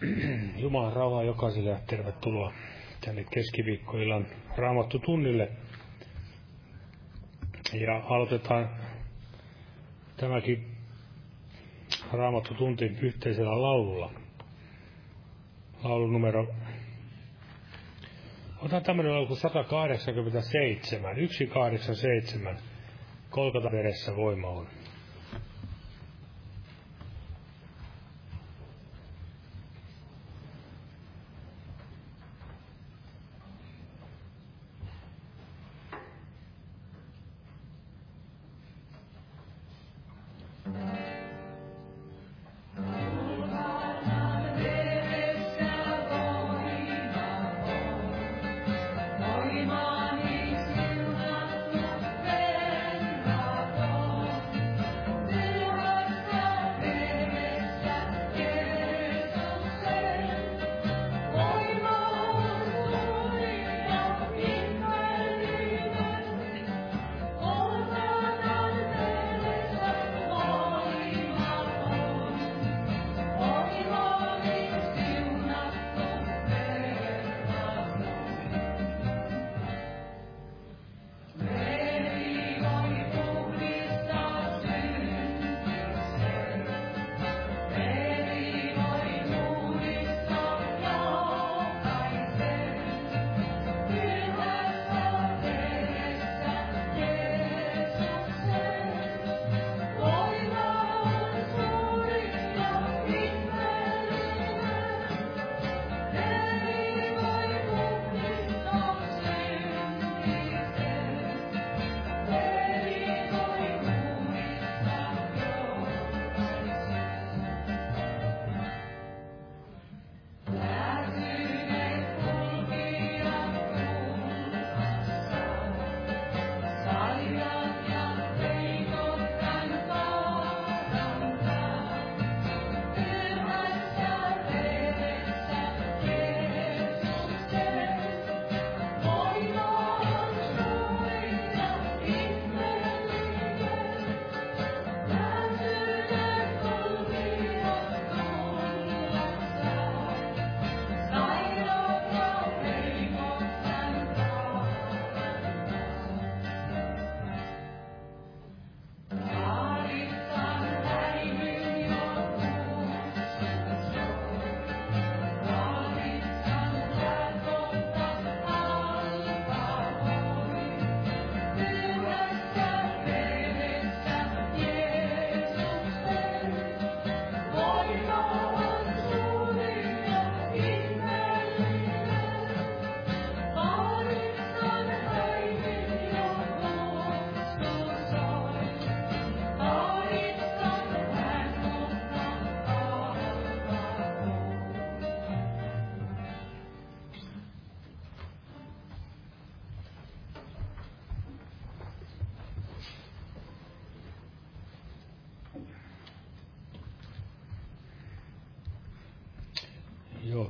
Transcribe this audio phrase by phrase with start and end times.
[0.62, 2.52] Jumalan rauhaa jokaiselle ja tervetuloa
[3.00, 4.26] tänne keskiviikkoillan
[4.56, 5.52] raamattu tunnille.
[7.72, 8.70] Ja aloitetaan
[10.16, 10.76] tämäkin
[12.12, 14.12] raamattu tunti yhteisellä laululla.
[15.82, 16.54] Laulu numero
[18.64, 22.56] Otan tämmöinen laulu kuin 187, 187,
[23.30, 24.66] kolkata veressä voima on.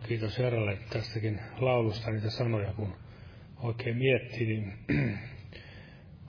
[0.08, 2.94] Kiitos Herralle tästäkin laulusta niitä sanoja, kun
[3.62, 4.72] oikein miettii, niin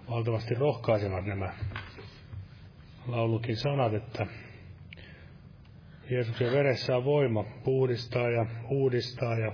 [0.10, 1.54] valtavasti rohkaisevat nämä
[3.08, 4.28] laulukin sanat, että
[6.10, 9.52] Jeesuksen veressä on voima puhdistaa ja uudistaa ja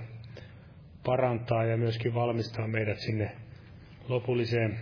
[1.04, 3.36] parantaa ja myöskin valmistaa meidät sinne
[4.08, 4.78] lopulliseen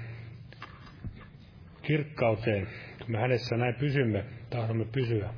[1.82, 2.66] kirkkauteen,
[2.99, 5.35] kun me hänessä näin pysymme, tahdomme pysyä.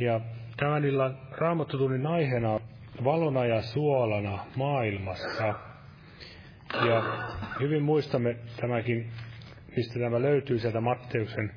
[0.00, 0.20] Ja
[0.56, 2.60] tämän illan raamattotunnin aiheena on
[3.04, 5.54] valona ja suolana maailmassa.
[6.72, 7.02] Ja
[7.60, 9.10] hyvin muistamme tämäkin,
[9.76, 11.54] mistä tämä löytyy sieltä Matteuksen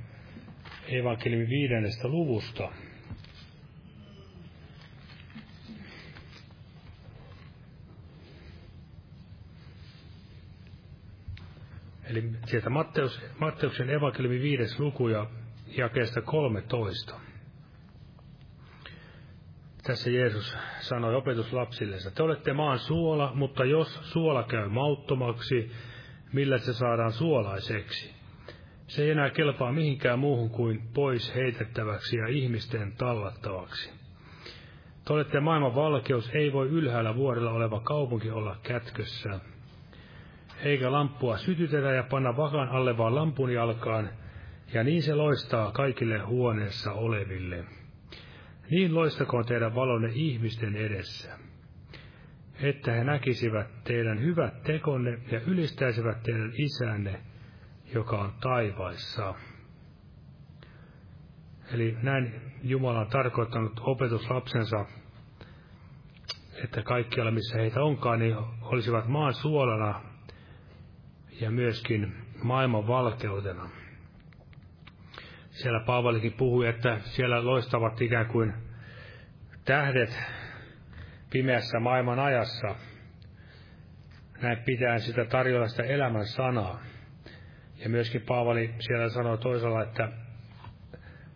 [0.87, 2.71] evankeliumin viidennestä luvusta.
[12.09, 15.27] Eli sieltä Matteus, Matteuksen evankeliumin viides luku ja
[15.77, 17.28] jakeesta 13.
[19.89, 25.71] Tässä Jeesus sanoi opetuslapsille, että te olette maan suola, mutta jos suola käy mauttomaksi,
[26.33, 28.13] millä se saadaan suolaiseksi?
[28.87, 33.91] Se ei enää kelpaa mihinkään muuhun kuin pois heitettäväksi ja ihmisten tallattavaksi.
[35.05, 39.39] Te olette maailman valkeus, ei voi ylhäällä vuorilla oleva kaupunki olla kätkössä.
[40.63, 44.09] Eikä lamppua sytytetä ja panna vakan alle, vaan lampun jalkaan,
[44.73, 47.78] ja niin se loistaa kaikille huoneessa oleville.
[48.71, 51.37] Niin loistakoon teidän valonne ihmisten edessä,
[52.61, 57.19] että he näkisivät teidän hyvät tekonne ja ylistäisivät teidän isänne,
[57.93, 59.35] joka on taivaissa.
[61.73, 64.85] Eli näin Jumala on tarkoittanut opetuslapsensa,
[66.63, 70.01] että kaikkialla missä heitä onkaan, niin olisivat maan suolana
[71.41, 73.69] ja myöskin maailman valkeutena.
[75.61, 78.53] Siellä Paavalikin puhui, että siellä loistavat ikään kuin
[79.65, 80.19] tähdet
[81.29, 82.75] pimeässä maailman ajassa.
[84.41, 86.81] Näin pitää sitä tarjolla sitä elämän sanaa.
[87.77, 90.09] Ja myöskin Paavali siellä sanoi toisella, että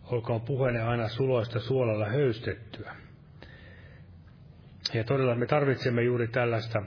[0.04, 2.94] olkoon puheenne aina suloista suolalla höystettyä.
[4.94, 6.82] Ja todella me tarvitsemme juuri tällaista,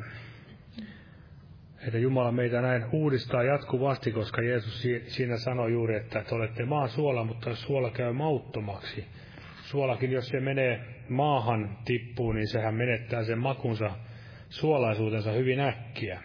[1.87, 6.89] että Jumala meitä näin uudistaa jatkuvasti, koska Jeesus siinä sanoi juuri, että te olette maan
[6.89, 9.05] suola, mutta jos suola käy mauttomaksi,
[9.61, 13.91] suolakin jos se menee maahan tippuun, niin sehän menettää sen makunsa,
[14.49, 16.19] suolaisuutensa hyvin äkkiä.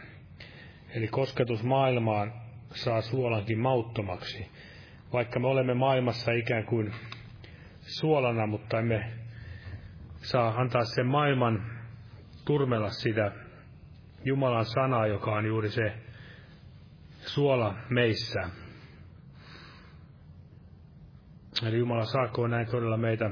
[0.94, 2.32] Eli kosketus maailmaan
[2.74, 4.50] saa suolankin mauttomaksi.
[5.12, 6.92] Vaikka me olemme maailmassa ikään kuin
[7.80, 9.04] suolana, mutta emme
[10.22, 11.66] saa antaa sen maailman
[12.44, 13.32] turmella sitä
[14.24, 15.92] Jumalan sanaa, joka on juuri se
[17.26, 18.48] suola meissä.
[21.66, 23.30] Eli Jumala saakoon näin todella meitä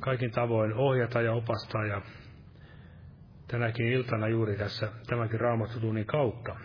[0.00, 2.02] kaikin tavoin ohjata ja opastaa ja
[3.48, 6.56] tänäkin iltana juuri tässä tämänkin raamattutunnin kautta,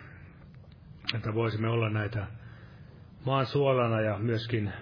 [1.14, 2.26] että voisimme olla näitä
[3.26, 4.72] maan suolana ja myöskin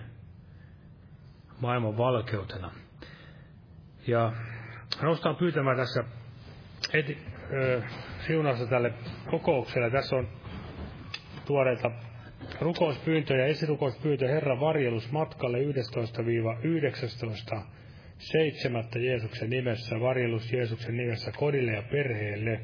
[1.60, 2.70] maailman valkeutena.
[4.06, 4.32] Ja
[5.02, 6.04] noustaan pyytämään tässä
[8.26, 8.92] siunausta tälle
[9.30, 9.90] kokoukselle.
[9.90, 10.28] Tässä on
[11.46, 11.90] tuoreita
[12.60, 15.62] rukouspyyntöjä, esirukouspyyntö Herran varjelus matkalle 11-19.
[18.18, 18.84] 7.
[19.00, 22.60] Jeesuksen nimessä, varjelus Jeesuksen nimessä kodille ja perheelle.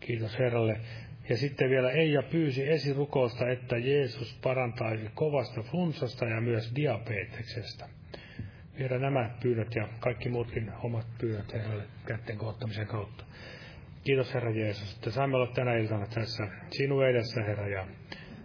[0.00, 0.80] Kiitos Herralle.
[1.28, 7.88] Ja sitten vielä Eija pyysi esirukousta, että Jeesus parantaisi kovasta flunssasta ja myös diabeteksestä.
[8.78, 13.24] Viedä nämä pyydöt ja kaikki muutkin omat pyydöt Herralle kätten kohtamisen kautta.
[14.08, 17.86] Kiitos Herra Jeesus, että saamme olla tänä iltana tässä sinun edessä, Herra, ja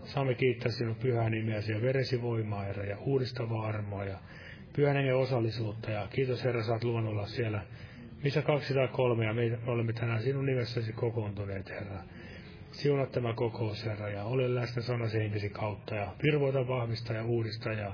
[0.03, 4.17] saamme kiittää sinun pyhää nimeäsi ja veresi voimaa, Herra, ja uudistavaa armoa ja
[4.75, 5.91] pyhän hengen osallisuutta.
[5.91, 7.61] Ja kiitos Herra, saat luvan olla siellä,
[8.23, 11.99] missä kaksi tai kolme, ja me olemme tänään sinun nimessäsi kokoontuneet, Herra.
[12.71, 17.71] Siunat tämä kokous, Herra, ja ole läsnä sanasi henkesi kautta, ja virvoita, vahvista ja uudista,
[17.71, 17.91] ja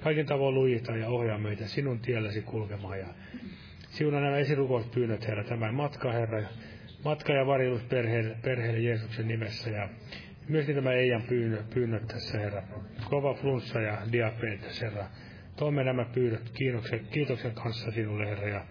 [0.00, 2.98] kaiken tavoin lujita ja ohjaa meitä sinun tielläsi kulkemaan.
[2.98, 3.08] Ja
[3.90, 6.42] siunaa nämä esirukouspyynnöt, Herra, tämän matka, Herra,
[7.04, 9.70] matka- ja varjelus perheelle, perheelle Jeesuksen nimessä.
[9.70, 9.88] Ja
[10.48, 12.62] myöskin tämä Eijan pyynnöt, pyynnöt tässä, Herra.
[13.10, 15.04] Kova flunssa ja diabetes, Herra.
[15.56, 18.48] Toimme nämä pyydöt kiitoksen, kiitoksen kanssa sinulle, Herra.
[18.48, 18.64] Ja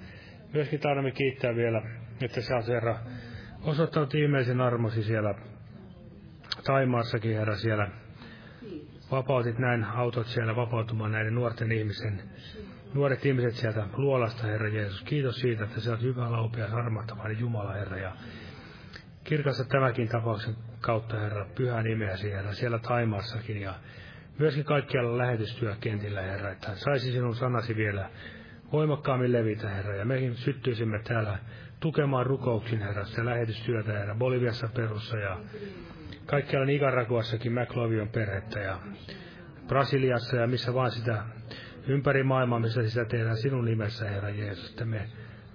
[0.54, 1.82] myöskin tahdomme kiittää vielä,
[2.22, 3.00] että sä oot, Herra,
[3.62, 5.36] osoittanut ihmeisen armosi siellä
[6.64, 7.88] Taimaassakin, Herra, siellä
[9.12, 12.22] vapautit näin autot siellä vapautumaan näiden nuorten ihmisen,
[12.94, 15.02] nuoret ihmiset sieltä luolasta, Herra Jeesus.
[15.02, 17.98] Kiitos siitä, että sä oot hyvä, laupea, armahtavainen Jumala, Herra.
[17.98, 18.12] Ja
[19.24, 23.74] kirkasta tämäkin tapauksen kautta, Herra, pyhä nimeäsi, Herra, siellä Taimaassakin ja
[24.40, 28.10] myöskin kaikkialla lähetystyökentillä, Herra, että saisi sinun sanasi vielä
[28.72, 31.38] voimakkaammin levitä, Herra, ja mekin syttyisimme täällä
[31.80, 35.40] tukemaan rukouksin, Herra, sitä lähetystyötä, Herra, Boliviassa perussa ja
[36.26, 38.80] kaikkialla Nicaraguassakin McLovion perhettä ja
[39.68, 41.24] Brasiliassa ja missä vaan sitä
[41.88, 45.10] ympäri maailmaa, missä sitä tehdään sinun nimessä, Herra Jeesus, että me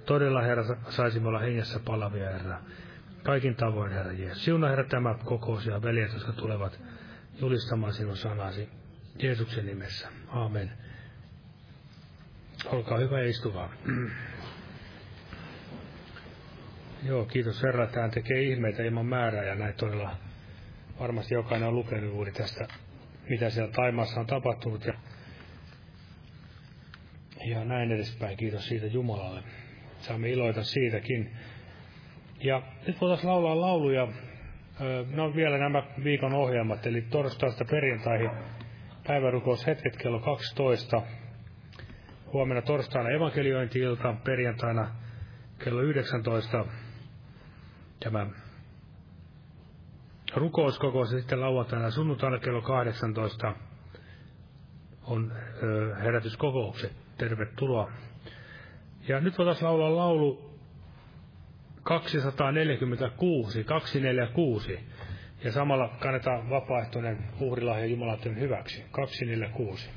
[0.04, 2.60] todella, Herra, saisimme olla hengessä palavia, Herra,
[3.22, 4.44] kaikin tavoin, Herra Jeesus.
[4.44, 6.80] Siuna, Herra, tämä kokous ja veljet, jotka tulevat
[7.40, 8.68] julistamaan sinun sanasi
[9.22, 10.08] Jeesuksen nimessä.
[10.28, 10.72] Aamen.
[12.66, 13.70] Olkaa hyvä istuva.
[17.08, 20.16] Joo, kiitos Herra, että hän tekee ihmeitä ilman määrää ja näin todella
[21.00, 22.68] varmasti jokainen on lukenut juuri tästä,
[23.28, 24.94] mitä siellä Taimassa on tapahtunut ja,
[27.44, 28.36] ja näin edespäin.
[28.36, 29.42] Kiitos siitä Jumalalle.
[29.98, 31.36] Saamme iloita siitäkin.
[32.40, 34.08] Ja nyt voitaisiin laulaa lauluja.
[35.14, 38.30] No vielä nämä viikon ohjelmat, eli torstaista perjantaihin
[39.06, 41.02] päivärukous hetket kello 12.
[42.32, 44.90] Huomenna torstaina evankeliointi-ilta, perjantaina
[45.64, 46.64] kello 19
[48.00, 48.26] tämä
[50.34, 53.54] rukouskokous ja sitten lauantaina sunnuntaina kello 18
[55.04, 55.32] on
[56.02, 57.07] herätyskokoukset.
[57.18, 57.90] Tervetuloa.
[59.08, 60.58] Ja nyt voitaisiin laulaa laulu
[61.82, 64.80] 246, 246.
[65.44, 68.84] Ja samalla kannetaan vapaaehtoinen uhrilahja Jumalan hyväksi.
[68.90, 69.90] 246.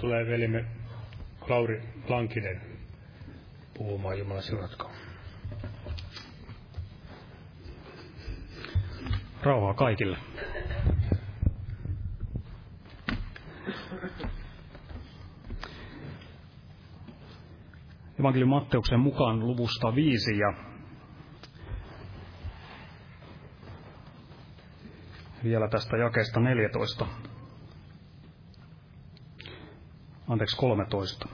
[0.00, 0.64] tulee velimme
[1.48, 2.60] Lauri Lankinen
[3.74, 4.92] puhumaan Jumala siunatkoon.
[9.42, 10.16] Rauhaa kaikille.
[18.20, 20.54] Evankelium Matteuksen mukaan luvusta viisi ja
[25.44, 27.06] vielä tästä jakeesta 14.
[30.30, 31.28] Anteeksi, 13.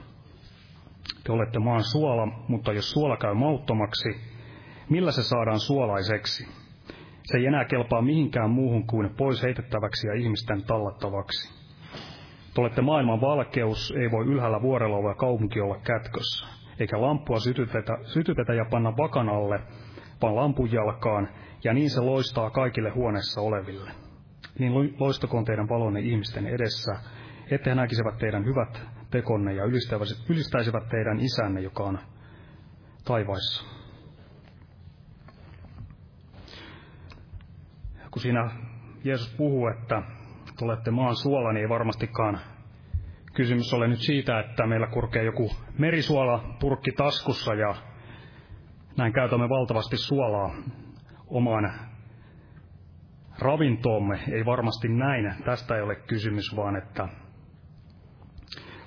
[1.23, 4.09] Te olette maan suola, mutta jos suola käy mauttomaksi,
[4.89, 6.47] millä se saadaan suolaiseksi?
[7.23, 11.53] Se ei enää kelpaa mihinkään muuhun kuin pois heitettäväksi ja ihmisten tallattavaksi.
[12.53, 16.47] Te olette maailman valkeus, ei voi ylhäällä vuorella oleva kaupunki olla kätkössä,
[16.79, 19.59] eikä lampua sytytetä, sytytetä ja panna vakan alle,
[20.21, 21.29] vaan lampun jalkaan,
[21.63, 23.91] ja niin se loistaa kaikille huoneessa oleville.
[24.59, 26.95] Niin loistakoon teidän valonne ihmisten edessä,
[27.51, 28.81] että he näkisivät teidän hyvät
[29.11, 29.63] tekonne ja
[30.29, 31.99] ylistäisivät teidän isänne, joka on
[33.05, 33.65] taivaissa.
[38.11, 38.51] Kun siinä
[39.03, 40.01] Jeesus puhuu, että
[40.59, 42.39] tulette maan suola, niin ei varmastikaan
[43.33, 47.75] kysymys ole nyt siitä, että meillä kurkee joku merisuola purkki taskussa ja
[48.97, 50.55] näin käytämme valtavasti suolaa
[51.27, 51.71] omaan
[53.39, 54.19] ravintoomme.
[54.31, 55.35] Ei varmasti näin.
[55.45, 57.07] Tästä ei ole kysymys, vaan että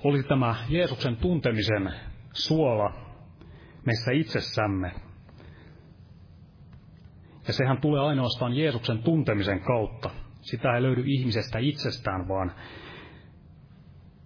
[0.03, 1.93] olisi tämä Jeesuksen tuntemisen
[2.33, 2.93] suola
[3.85, 4.91] meissä itsessämme.
[7.47, 10.09] Ja sehän tulee ainoastaan Jeesuksen tuntemisen kautta.
[10.41, 12.51] Sitä ei löydy ihmisestä itsestään, vaan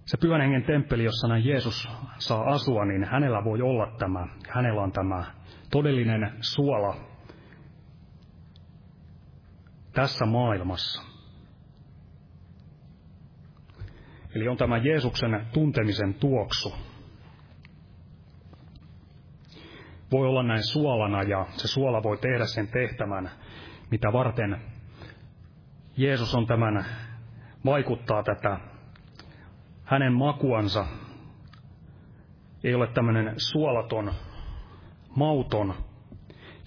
[0.05, 4.81] se pyhän hengen temppeli, jossa näin Jeesus saa asua, niin hänellä voi olla tämä, hänellä
[4.81, 5.23] on tämä
[5.71, 6.95] todellinen suola
[9.93, 11.14] tässä maailmassa.
[14.35, 16.73] Eli on tämä Jeesuksen tuntemisen tuoksu.
[20.11, 23.31] Voi olla näin suolana ja se suola voi tehdä sen tehtävän,
[23.91, 24.61] mitä varten
[25.97, 26.85] Jeesus on tämän,
[27.65, 28.59] vaikuttaa tätä
[29.83, 30.85] hänen makuansa.
[32.63, 34.11] Ei ole tämmöinen suolaton,
[35.15, 35.73] mauton,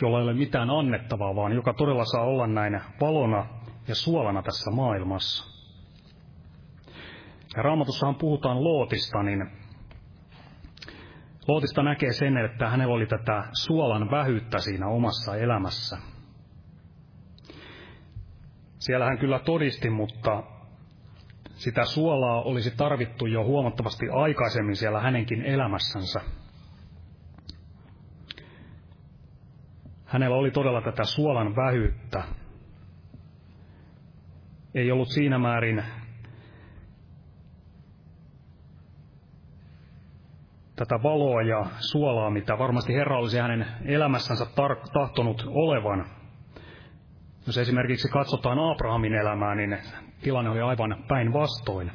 [0.02, 3.46] jolla ei ole mitään annettavaa, vaan joka todella saa olla näin valona
[3.88, 5.57] ja suolana tässä maailmassa.
[7.58, 9.50] Ja raamatussahan puhutaan Lootista, niin
[11.48, 15.98] Lootista näkee sen, että hänellä oli tätä suolan vähyyttä siinä omassa elämässä.
[18.78, 20.42] Siellä hän kyllä todisti, mutta
[21.54, 26.20] sitä suolaa olisi tarvittu jo huomattavasti aikaisemmin siellä hänenkin elämässänsä.
[30.04, 32.24] Hänellä oli todella tätä suolan vähyyttä.
[34.74, 35.84] Ei ollut siinä määrin
[40.78, 46.04] tätä valoa ja suolaa, mitä varmasti Herra olisi hänen elämässänsä tar- tahtonut olevan.
[47.46, 49.78] Jos esimerkiksi katsotaan Abrahamin elämää, niin
[50.22, 51.90] tilanne oli aivan päinvastoin.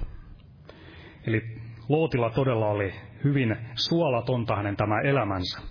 [1.28, 1.42] Eli
[1.90, 2.94] Lootilla todella oli
[3.24, 5.62] hyvin suolatonta hänen tämä elämänsä.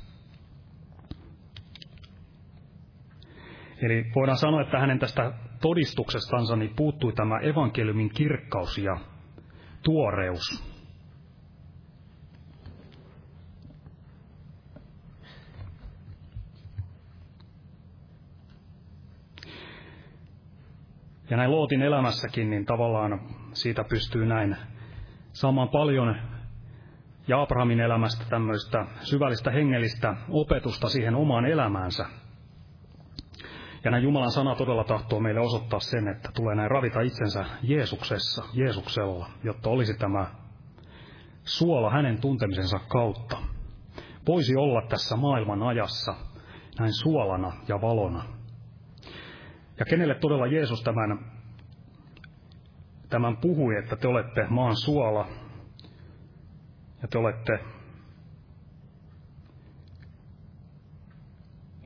[3.82, 8.96] Eli voidaan sanoa, että hänen tästä todistuksestansa niin puuttui tämä evankeliumin kirkkaus ja
[9.82, 10.71] tuoreus.
[21.30, 23.20] Ja näin Lootin elämässäkin, niin tavallaan
[23.52, 24.56] siitä pystyy näin
[25.32, 26.16] saamaan paljon
[27.28, 32.06] ja Abrahamin elämästä tämmöistä syvällistä hengellistä opetusta siihen omaan elämäänsä.
[33.84, 38.44] Ja näin Jumalan sana todella tahtoo meille osoittaa sen, että tulee näin ravita itsensä Jeesuksessa,
[38.52, 40.26] Jeesuksella, jotta olisi tämä
[41.44, 43.36] suola hänen tuntemisensa kautta.
[44.28, 46.14] Voisi olla tässä maailman ajassa
[46.78, 48.24] näin suolana ja valona.
[49.82, 51.18] Ja kenelle todella Jeesus tämän,
[53.08, 55.28] tämän puhui, että te olette maan suola
[57.02, 57.58] ja te olette,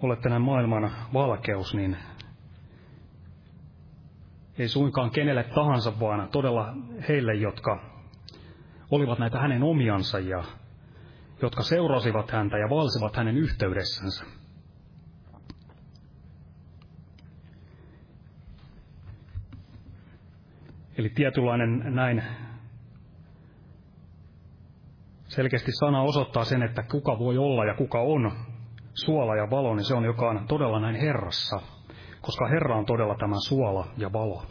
[0.02, 1.96] olette näin maailman valkeus, niin
[4.58, 6.74] ei suinkaan kenelle tahansa, vaan todella
[7.08, 7.80] heille, jotka
[8.90, 10.44] olivat näitä hänen omiansa ja
[11.42, 14.24] jotka seurasivat häntä ja valsivat hänen yhteydessänsä.
[20.98, 22.22] Eli tietynlainen näin
[25.28, 28.32] selkeästi sana osoittaa sen, että kuka voi olla ja kuka on
[28.94, 31.60] suola ja valo, niin se on joka on todella näin Herrassa,
[32.20, 34.42] koska Herra on todella tämä suola ja valo.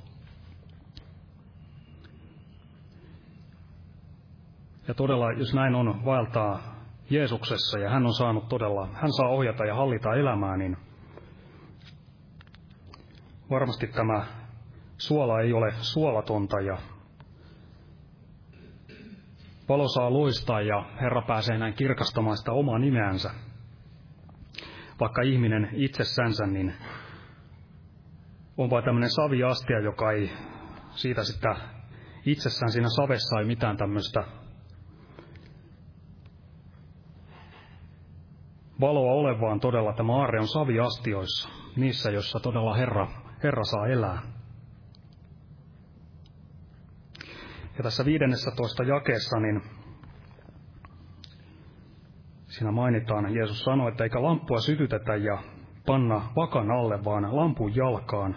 [4.87, 6.75] Ja todella, jos näin on, vaeltaa
[7.09, 10.77] Jeesuksessa ja hän on saanut todella, hän saa ohjata ja hallita elämää, niin
[13.49, 14.25] varmasti tämä
[14.97, 16.77] suola ei ole suolatonta ja
[19.69, 23.31] valo saa loistaa ja Herra pääsee näin kirkastamaan sitä omaa nimeänsä.
[24.99, 26.73] Vaikka ihminen itsessänsä, niin
[28.57, 30.31] on vain tämmöinen saviastia, joka ei
[30.91, 31.55] siitä sitä
[32.25, 34.23] itsessään siinä savessa ei mitään tämmöistä
[38.81, 43.07] valoa ole, vaan todella tämä aarre on saviastioissa, niissä, joissa todella Herra,
[43.43, 44.34] Herra saa elää.
[47.77, 49.61] Ja tässä 15 jakeessa, niin
[52.47, 55.43] siinä mainitaan, Jeesus sanoi, että eikä lamppua sytytetä ja
[55.85, 58.35] panna vakan alle, vaan lampun jalkaan,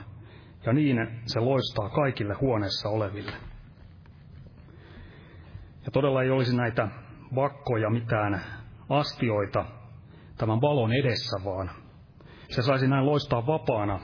[0.67, 0.97] ja niin
[1.27, 3.33] se loistaa kaikille huoneessa oleville.
[5.85, 6.89] Ja todella ei olisi näitä
[7.35, 8.43] vakkoja mitään
[8.89, 9.65] astioita
[10.39, 11.71] tämän valon edessä, vaan
[12.49, 14.01] se saisi näin loistaa vapaana.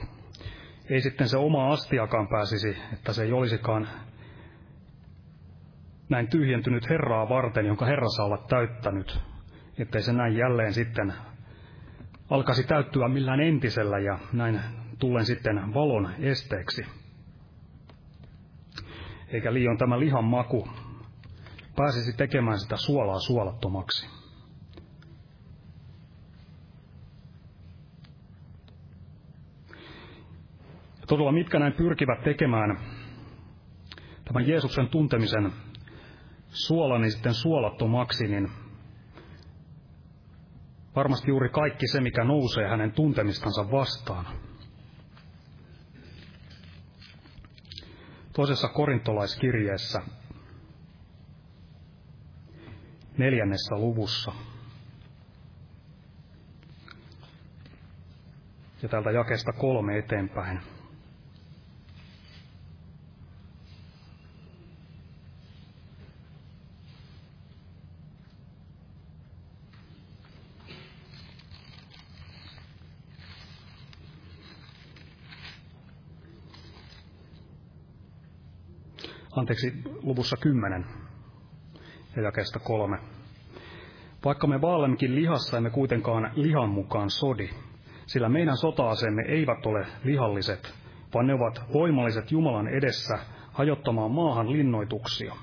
[0.89, 3.87] Ei sitten se oma astiakaan pääsisi, että se ei olisikaan
[6.09, 9.19] näin tyhjentynyt Herraa varten, jonka Herra saa olla täyttänyt,
[9.77, 11.13] ettei se näin jälleen sitten
[12.29, 14.59] alkaisi täyttyä millään entisellä ja näin
[14.99, 16.85] tullen sitten valon esteeksi.
[19.27, 20.67] Eikä liian tämä lihan maku
[21.75, 24.07] pääsisi tekemään sitä suolaa suolattomaksi.
[31.01, 32.77] Ja todella mitkä näin pyrkivät tekemään
[34.25, 35.51] tämän Jeesuksen tuntemisen
[36.55, 38.51] suolani sitten suolattomaksi, niin
[40.95, 44.25] varmasti juuri kaikki se, mikä nousee hänen tuntemistansa vastaan.
[48.33, 50.01] Toisessa korintolaiskirjeessä
[53.17, 54.31] neljännessä luvussa.
[58.81, 60.74] Ja täältä jakesta kolme eteenpäin.
[79.35, 80.85] Anteeksi, luvussa 10
[82.15, 82.97] ja jakeesta kolme.
[84.25, 87.49] Vaikka me vaalemmekin lihassa, emme kuitenkaan lihan mukaan sodi,
[88.05, 90.73] sillä meidän sota-asemme eivät ole lihalliset,
[91.13, 93.19] vaan ne ovat voimalliset Jumalan edessä
[93.51, 95.35] hajottamaan maahan linnoituksia.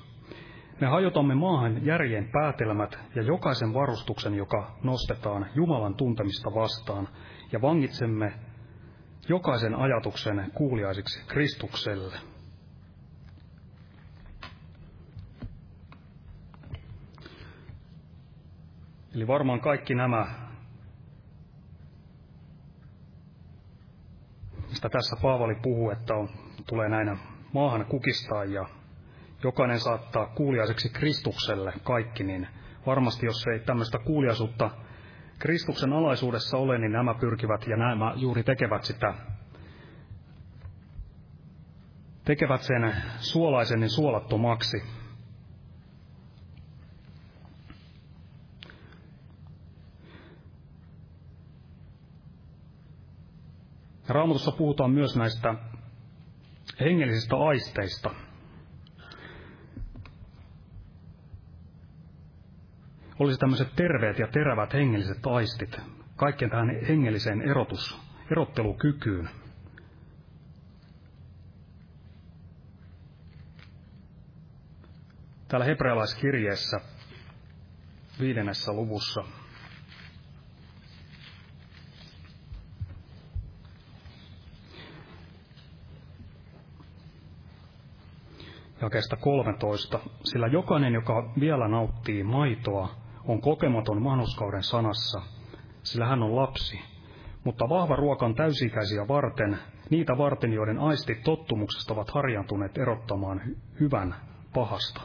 [0.81, 7.07] Me hajotamme maahan järjen päätelmät ja jokaisen varustuksen, joka nostetaan Jumalan tuntemista vastaan,
[7.51, 8.33] ja vangitsemme
[9.29, 12.32] jokaisen ajatuksen kuuliaisiksi Kristukselle.
[19.15, 20.25] Eli varmaan kaikki nämä,
[24.69, 26.29] mistä tässä Paavali puhuu, että on,
[26.67, 27.17] tulee näinä
[27.53, 28.65] maahan kukistaa ja
[29.43, 32.47] jokainen saattaa kuuliaiseksi Kristukselle kaikki, niin
[32.85, 34.71] varmasti jos ei tämmöistä kuuliaisuutta
[35.39, 39.13] Kristuksen alaisuudessa ole, niin nämä pyrkivät ja nämä juuri tekevät sitä,
[42.25, 45.02] tekevät sen suolaisen niin suolattomaksi.
[54.07, 55.55] Raamatussa puhutaan myös näistä
[56.79, 58.09] hengellisistä aisteista.
[63.19, 65.77] Olisi tämmöiset terveet ja terävät hengelliset aistit
[66.15, 67.99] kaikkien tähän hengelliseen erotus,
[68.31, 69.29] erottelukykyyn.
[75.47, 76.79] Täällä hebrealaiskirjeessä
[78.19, 79.23] viidennessä luvussa
[88.83, 92.89] jakeesta 13, sillä jokainen, joka vielä nauttii maitoa,
[93.27, 95.21] on kokematon vanhuskauden sanassa,
[95.83, 96.79] sillä hän on lapsi.
[97.43, 103.57] Mutta vahva ruoka on täysikäisiä varten, niitä varten, joiden aistit tottumuksesta ovat harjantuneet erottamaan hy-
[103.79, 104.15] hyvän
[104.53, 105.01] pahasta.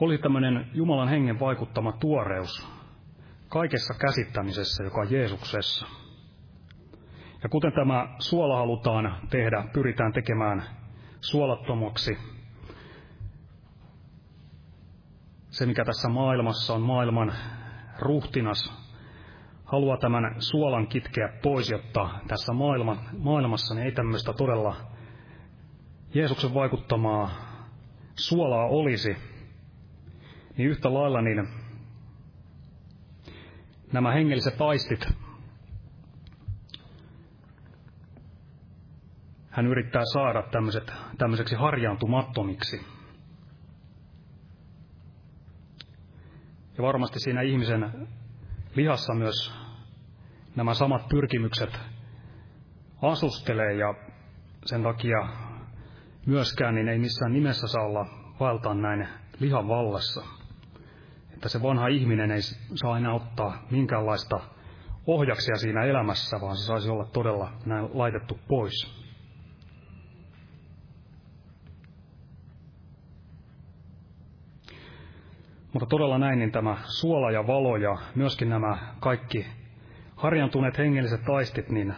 [0.00, 2.68] Oli tämmöinen Jumalan hengen vaikuttama tuoreus
[3.48, 5.86] kaikessa käsittämisessä, joka on Jeesuksessa–
[7.42, 10.62] ja kuten tämä suola halutaan tehdä, pyritään tekemään
[11.20, 12.18] suolattomaksi.
[15.50, 17.32] Se, mikä tässä maailmassa on maailman
[17.98, 18.72] ruhtinas,
[19.64, 24.76] haluaa tämän suolan kitkeä pois, jotta tässä maailma, maailmassa niin ei tämmöistä todella
[26.14, 27.30] Jeesuksen vaikuttamaa
[28.14, 29.16] suolaa olisi,
[30.56, 31.48] niin yhtä lailla niin
[33.92, 35.08] nämä hengelliset taistit,
[39.60, 42.86] hän yrittää saada tämmöiset, tämmöiseksi harjaantumattomiksi.
[46.78, 48.08] Ja varmasti siinä ihmisen
[48.74, 49.54] lihassa myös
[50.56, 51.80] nämä samat pyrkimykset
[53.02, 53.94] asustelee ja
[54.64, 55.28] sen takia
[56.26, 58.06] myöskään niin ei missään nimessä saa olla
[58.40, 59.08] valtaa näin
[59.40, 60.22] lihan vallassa.
[61.34, 62.42] Että se vanha ihminen ei
[62.74, 64.40] saa enää ottaa minkäänlaista
[65.06, 68.99] ohjaksia siinä elämässä, vaan se saisi olla todella näin laitettu pois.
[75.72, 79.46] Mutta todella näin, niin tämä suola ja valo ja myöskin nämä kaikki
[80.16, 81.94] harjantuneet hengelliset taistit, niin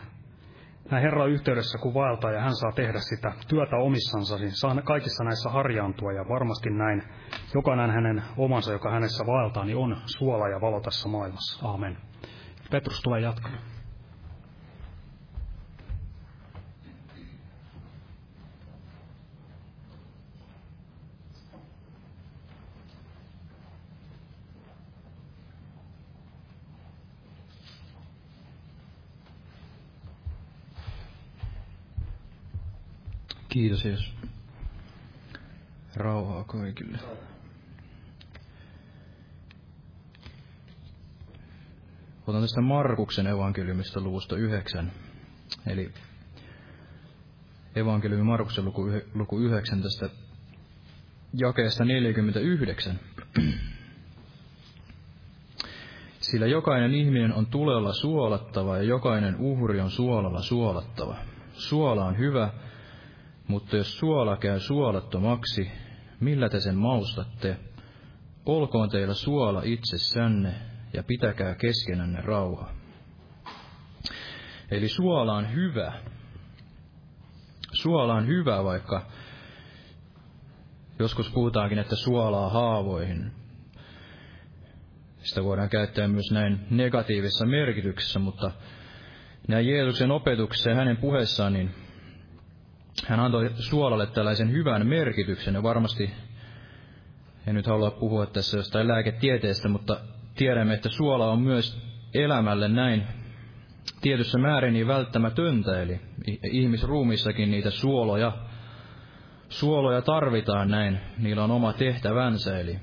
[0.90, 5.24] näin Herran yhteydessä kun vaeltaa ja hän saa tehdä sitä työtä omissansa, niin saa kaikissa
[5.24, 7.02] näissä harjaantua ja varmasti näin
[7.54, 11.68] jokainen hänen omansa, joka hänessä vaeltaa, niin on suola ja valo tässä maailmassa.
[11.68, 11.96] Aamen.
[12.70, 13.71] Petrus tulee jatkamaan.
[33.52, 34.14] Kiitos Jeesus.
[35.96, 36.98] Rauhaa kaikille.
[42.26, 44.92] Otan tästä Markuksen evankeliumista luvusta 9.
[45.66, 45.92] Eli
[47.74, 50.08] evankeliumi Markuksen luku, luku 9 tästä
[51.34, 53.00] jakeesta 49.
[56.20, 61.16] Sillä jokainen ihminen on tulella suolattava ja jokainen uhri on suolalla suolattava.
[61.52, 62.50] Suola on hyvä,
[63.48, 65.70] mutta jos suola käy suolattomaksi,
[66.20, 67.56] millä te sen maustatte?
[68.46, 70.54] Olkoon teillä suola itsessänne
[70.92, 72.70] ja pitäkää keskenänne rauha.
[74.70, 75.92] Eli suola on hyvä.
[77.72, 79.06] Suola on hyvä, vaikka
[80.98, 83.32] joskus puhutaankin, että suolaa haavoihin.
[85.22, 88.50] Sitä voidaan käyttää myös näin negatiivisessa merkityksessä, mutta
[89.48, 91.74] näin Jeesuksen opetuksessa ja hänen puheessaan, niin
[93.06, 96.10] hän antoi suolalle tällaisen hyvän merkityksen, ja varmasti,
[97.46, 100.00] en nyt halua puhua tässä jostain lääketieteestä, mutta
[100.34, 101.82] tiedämme, että suola on myös
[102.14, 103.02] elämälle näin
[104.00, 106.00] tietyssä määrin niin välttämätöntä, eli
[106.52, 108.32] ihmisruumissakin niitä suoloja,
[109.48, 112.78] suoloja tarvitaan näin, niillä on oma tehtävänsä, eli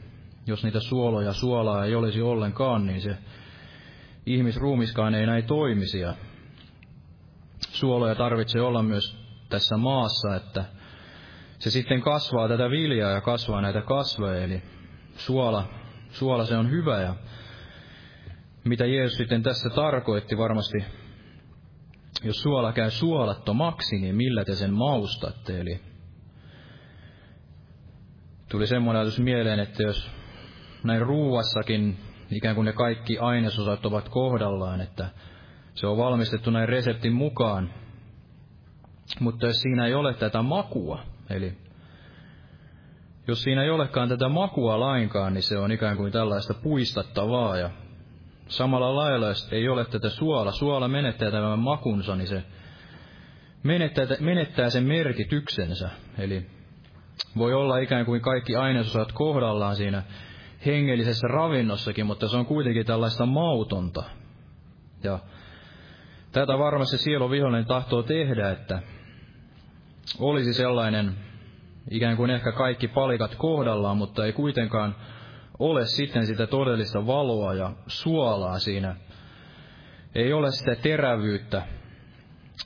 [0.48, 3.18] jos niitä suoloja, suolaa ei olisi ollenkaan, niin se
[4.26, 6.14] ihmisruumiskaan ei näin toimisi, ja
[7.60, 9.19] suoloja tarvitsee olla myös
[9.50, 10.66] tässä maassa, että
[11.60, 14.62] se sitten kasvaa tätä viljaa ja kasvaa näitä kasveja, eli
[15.16, 15.70] suola,
[16.10, 17.16] suola se on hyvä ja
[18.64, 20.78] mitä Jeesus sitten tässä tarkoitti varmasti,
[22.24, 25.80] jos suola käy suolattomaksi, niin millä te sen maustatte, eli
[28.50, 30.12] tuli semmoinen ajatus mieleen, että jos
[30.84, 31.98] näin ruuassakin
[32.32, 35.10] ikään kuin ne kaikki ainesosat ovat kohdallaan, että
[35.74, 37.74] se on valmistettu näin reseptin mukaan,
[39.20, 41.00] mutta jos siinä ei ole tätä makua,
[41.30, 41.58] eli
[43.28, 47.58] jos siinä ei olekaan tätä makua lainkaan, niin se on ikään kuin tällaista puistattavaa.
[47.58, 47.70] Ja
[48.48, 52.44] samalla lailla, jos ei ole tätä suola, suola menettää tämän makunsa, niin se
[53.64, 55.90] menettää, menettää sen merkityksensä.
[56.18, 56.46] Eli
[57.38, 60.04] voi olla ikään kuin kaikki ainesosat kohdallaan siinä
[60.66, 64.04] hengellisessä ravinnossakin, mutta se on kuitenkin tällaista mautonta.
[65.04, 65.20] Ja
[66.32, 68.82] tätä varmasti sielun vihollinen tahtoo tehdä, että
[70.20, 71.16] olisi sellainen
[71.92, 74.96] ikään kuin ehkä kaikki palikat kohdallaan, mutta ei kuitenkaan
[75.60, 78.96] ole sitten sitä todellista valoa ja suolaa siinä.
[80.16, 81.62] Ei ole sitä terävyyttä,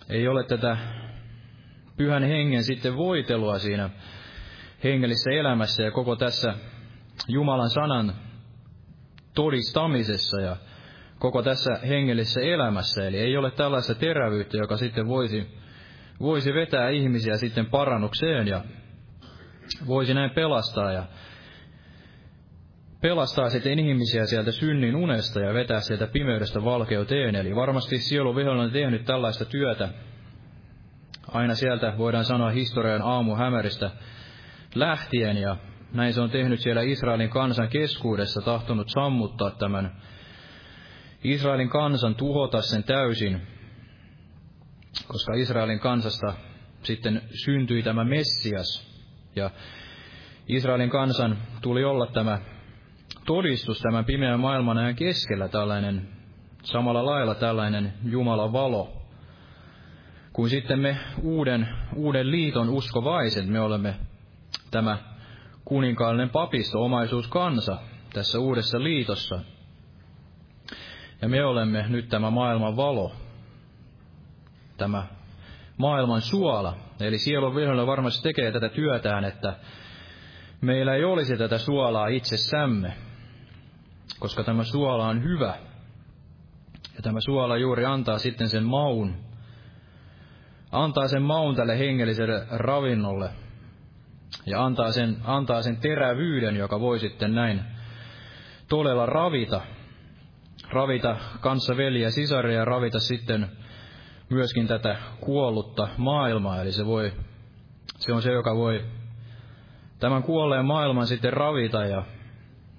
[0.10, 0.78] ei ole tätä
[1.98, 3.89] pyhän hengen sitten voitelua siinä
[4.84, 6.54] hengellisessä elämässä ja koko tässä
[7.28, 8.16] Jumalan sanan
[9.36, 10.56] todistamisessa ja
[11.20, 13.08] koko tässä hengellisessä elämässä.
[13.08, 15.62] Eli ei ole tällaista terävyyttä, joka sitten voisi
[16.20, 18.64] voisi vetää ihmisiä sitten parannukseen ja
[19.88, 21.03] voisi näin pelastaa ja
[23.01, 27.36] pelastaa sitten ihmisiä sieltä synnin unesta ja vetää sieltä pimeydestä valkeuteen.
[27.36, 29.89] Eli varmasti sielu on tehnyt tällaista työtä.
[31.28, 33.91] Aina sieltä voidaan sanoa historian aamuhämäristä
[34.76, 35.57] lähtien ja
[35.93, 40.01] näin se on tehnyt siellä Israelin kansan keskuudessa, tahtonut sammuttaa tämän
[41.24, 43.41] Israelin kansan, tuhota sen täysin,
[45.08, 46.34] koska Israelin kansasta
[46.84, 48.94] sitten syntyi tämä Messias.
[49.36, 49.50] Ja
[50.48, 52.39] Israelin kansan tuli olla tämä
[53.26, 56.10] todistus tämän pimeän maailman ajan keskellä tällainen,
[56.64, 59.04] samalla lailla tällainen Jumalan valo,
[60.34, 63.96] kuin sitten me uuden, uuden liiton uskovaiset, me olemme
[64.72, 64.98] tämä
[65.66, 67.78] kuninkaallinen papisto, omaisuuskansa
[68.14, 69.39] tässä uudessa liitossa.
[71.22, 73.12] Ja me olemme nyt tämä maailman valo,
[74.84, 75.04] tämä
[75.78, 76.76] maailman suola.
[77.00, 79.56] Eli sielun vihollinen varmasti tekee tätä työtään, että
[80.62, 82.94] meillä ei olisi tätä suolaa itsessämme,
[84.20, 85.54] koska tämä suola on hyvä.
[86.96, 89.16] Ja tämä suola juuri antaa sitten sen maun,
[90.72, 93.30] antaa sen maun tälle hengelliselle ravinnolle,
[94.46, 97.62] ja antaa sen, antaa sen terävyyden, joka voi sitten näin
[98.70, 99.62] todella ravita,
[100.72, 101.18] ravita
[101.78, 103.62] veliä ja sisaria ja ravita sitten
[104.34, 106.62] myöskin tätä kuollutta maailmaa.
[106.62, 107.14] Eli se, voi,
[107.98, 108.86] se on se, joka voi
[110.00, 112.04] tämän kuolleen maailman sitten ravita ja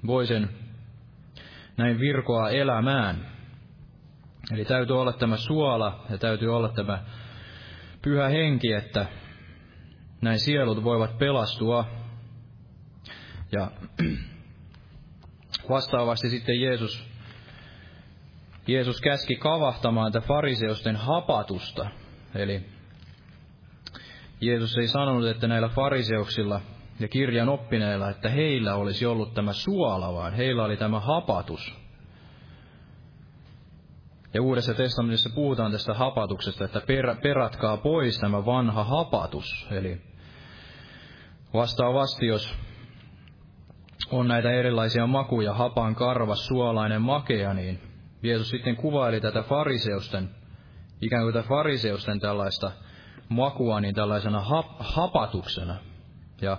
[0.06, 0.50] voi sen
[1.76, 3.26] näin virkoa elämään.
[4.52, 7.04] Eli täytyy olla tämä suola ja täytyy olla tämä
[8.02, 9.06] pyhä henki, että
[10.20, 11.84] näin sielut voivat pelastua.
[13.52, 13.70] Ja
[15.70, 17.13] vastaavasti sitten Jeesus,
[18.66, 21.86] Jeesus käski kavahtamaan tätä fariseusten hapatusta.
[22.34, 22.66] Eli
[24.40, 26.60] Jeesus ei sanonut, että näillä fariseuksilla
[27.00, 31.74] ja kirjan oppineilla, että heillä olisi ollut tämä suola, vaan heillä oli tämä hapatus.
[34.34, 39.66] Ja Uudessa testamentissa puhutaan tästä hapatuksesta, että per, peratkaa pois tämä vanha hapatus.
[39.70, 40.00] Eli
[41.54, 42.54] Vastaavasti, jos
[44.10, 47.80] on näitä erilaisia makuja, hapan, karvas, suolainen, makea, niin
[48.24, 50.30] Jeesus sitten kuvaili tätä fariseusten,
[51.00, 52.70] ikään kuin tätä fariseusten tällaista
[53.28, 55.76] makua, niin tällaisena hap, hapatuksena.
[56.42, 56.58] Ja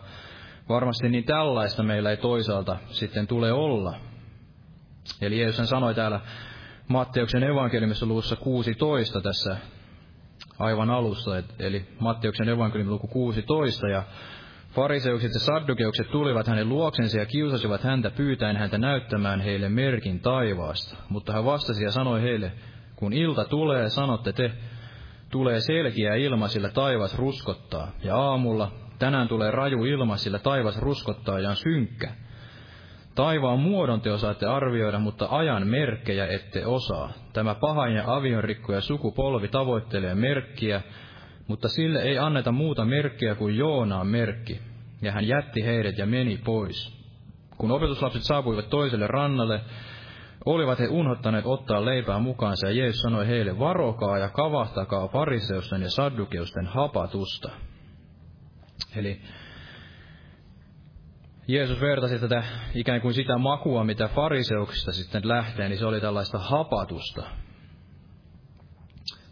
[0.70, 3.96] varmasti niin tällaista meillä ei toisaalta sitten tule olla.
[5.22, 6.20] Eli Jeesus sanoi täällä
[6.88, 9.58] Matteuksen evankeliumissa luvussa 16 tässä
[10.60, 14.04] aivan alussa, eli Matteuksen evankeliumin luku 16, ja
[14.76, 20.98] Fariseukset ja saddukeukset tulivat hänen luoksensa ja kiusasivat häntä pyytäen häntä näyttämään heille merkin taivaasta.
[21.10, 22.52] Mutta hän vastasi ja sanoi heille,
[22.96, 24.52] kun ilta tulee, sanotte te,
[25.32, 27.92] tulee selkiä ilma, sillä taivas ruskottaa.
[28.04, 32.10] Ja aamulla, tänään tulee raju ilma, sillä taivas ruskottaa ja on synkkä.
[33.16, 37.14] Taivaan muodon te osaatte arvioida, mutta ajan merkkejä ette osaa.
[37.34, 38.04] Tämä pahan ja
[38.74, 40.82] ja sukupolvi tavoittelee merkkiä,
[41.48, 44.62] mutta sille ei anneta muuta merkkiä kuin Joonaan merkki,
[45.02, 46.96] ja hän jätti heidät ja meni pois.
[47.58, 49.62] Kun opetuslapset saapuivat toiselle rannalle,
[50.46, 55.90] olivat he unhottaneet ottaa leipää mukaansa, ja Jeesus sanoi heille, varokaa ja kavahtakaa fariseusten ja
[55.90, 57.50] saddukeusten hapatusta.
[58.96, 59.22] Eli
[61.48, 62.44] Jeesus vertasi tätä
[62.76, 67.24] ikään kuin sitä makua, mitä fariseuksista sitten lähtee, niin se oli tällaista hapatusta.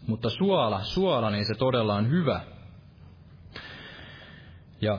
[0.06, 2.40] Mutta suola, suola, niin se todella on hyvä.
[4.80, 4.98] Ja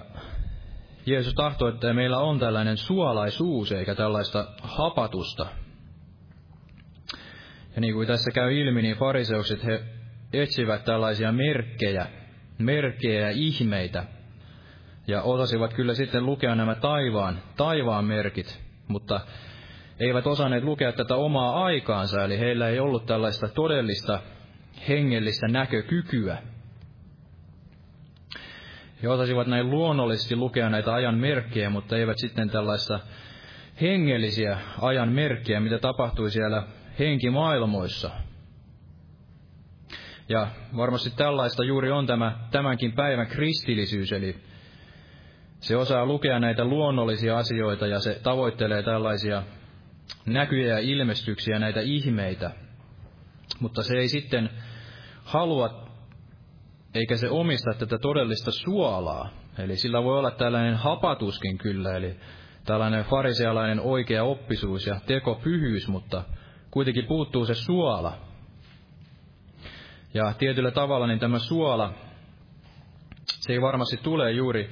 [1.06, 5.46] Jeesus tahtoi, että meillä on tällainen suolaisuus eikä tällaista hapatusta.
[7.76, 9.84] Ja niin kuin tässä käy ilmi, niin fariseukset he
[10.34, 12.08] etsivät tällaisia merkkejä,
[12.58, 14.04] merkkejä ja ihmeitä.
[15.08, 19.20] Ja osasivat kyllä sitten lukea nämä taivaan, taivaan merkit, mutta
[20.00, 24.20] eivät osanneet lukea tätä omaa aikaansa, eli heillä ei ollut tällaista todellista
[24.90, 26.38] hengellistä näkökykyä.
[29.04, 33.00] He osasivat näin luonnollisesti lukea näitä ajan merkkejä, mutta eivät sitten tällaista
[33.82, 36.64] hengellisiä ajan merkkejä, mitä tapahtui siellä
[37.00, 38.12] henkimaailmoissa.
[40.30, 40.48] Ja
[40.78, 44.36] varmasti tällaista juuri on tämä tämänkin päivän kristillisyys, eli
[45.60, 49.44] se osaa lukea näitä luonnollisia asioita ja se tavoittelee tällaisia
[50.26, 52.65] näkyjä ja ilmestyksiä, näitä ihmeitä.
[53.60, 54.50] Mutta se ei sitten
[55.24, 55.88] halua,
[56.94, 59.30] eikä se omista tätä todellista suolaa.
[59.58, 62.16] Eli sillä voi olla tällainen hapatuskin kyllä, eli
[62.66, 66.24] tällainen farisealainen oikea oppisuus ja tekopyhyys, mutta
[66.72, 68.18] kuitenkin puuttuu se suola.
[70.14, 71.94] Ja tietyllä tavalla niin tämä suola,
[73.26, 74.70] se ei varmasti tule juuri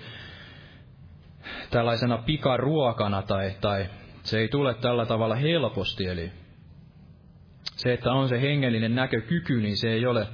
[1.70, 3.90] tällaisena pikaruokana tai, tai
[4.24, 6.32] se ei tule tällä tavalla helposti, eli
[7.84, 10.28] se, että on se hengellinen näkökyky, niin se ei ole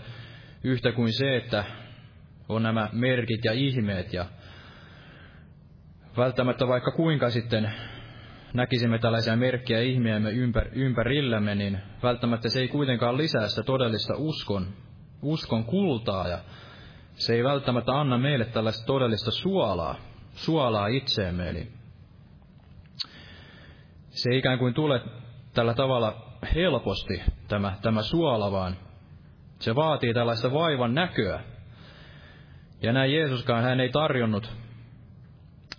[0.63, 1.63] yhtä kuin se, että
[2.49, 4.25] on nämä merkit ja ihmeet ja
[6.17, 7.73] välttämättä vaikka kuinka sitten
[8.53, 14.67] näkisimme tällaisia merkkejä ihmeämme ympär, ympärillämme, niin välttämättä se ei kuitenkaan lisää sitä todellista uskon,
[15.21, 16.39] uskon kultaa ja
[17.13, 19.95] se ei välttämättä anna meille tällaista todellista suolaa,
[20.33, 21.49] suolaa itseemme.
[21.49, 21.67] Eli
[24.09, 25.01] se ikään kuin tule
[25.53, 28.77] tällä tavalla helposti, tämä, tämä suola, vaan
[29.59, 31.39] se vaatii tällaista vaivan näköä.
[32.81, 34.49] Ja näin Jeesuskaan hän ei tarjonnut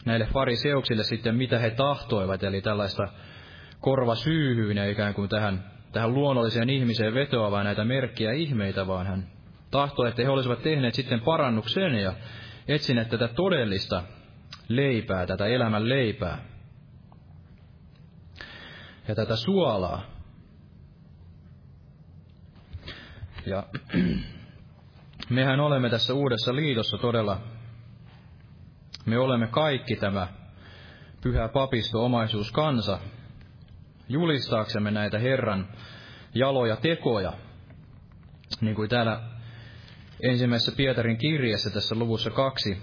[0.04, 3.08] näille fariseuksille sitten, mitä he tahtoivat, eli tällaista
[3.80, 9.26] korvasyyhyyn ja ikään kuin tähän, tähän luonnolliseen ihmiseen vetoavaa näitä merkkiä ihmeitä, vaan hän
[9.70, 12.12] tahtoi, että he olisivat tehneet sitten parannuksen ja
[12.68, 14.02] etsineet tätä todellista
[14.68, 16.38] leipää, tätä elämän leipää
[19.08, 20.09] ja tätä suolaa.
[23.46, 23.64] Ja
[25.30, 27.40] mehän olemme tässä uudessa liitossa todella,
[29.06, 30.28] me olemme kaikki tämä
[31.20, 32.98] pyhä papisto omaisuus kansa,
[34.08, 35.68] julistaaksemme näitä Herran
[36.34, 37.32] jaloja tekoja,
[38.60, 39.20] niin kuin täällä
[40.22, 42.82] ensimmäisessä Pietarin kirjassa tässä luvussa kaksi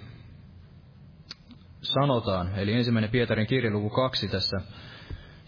[1.82, 4.58] sanotaan, eli ensimmäinen Pietarin kirja luku kaksi tässä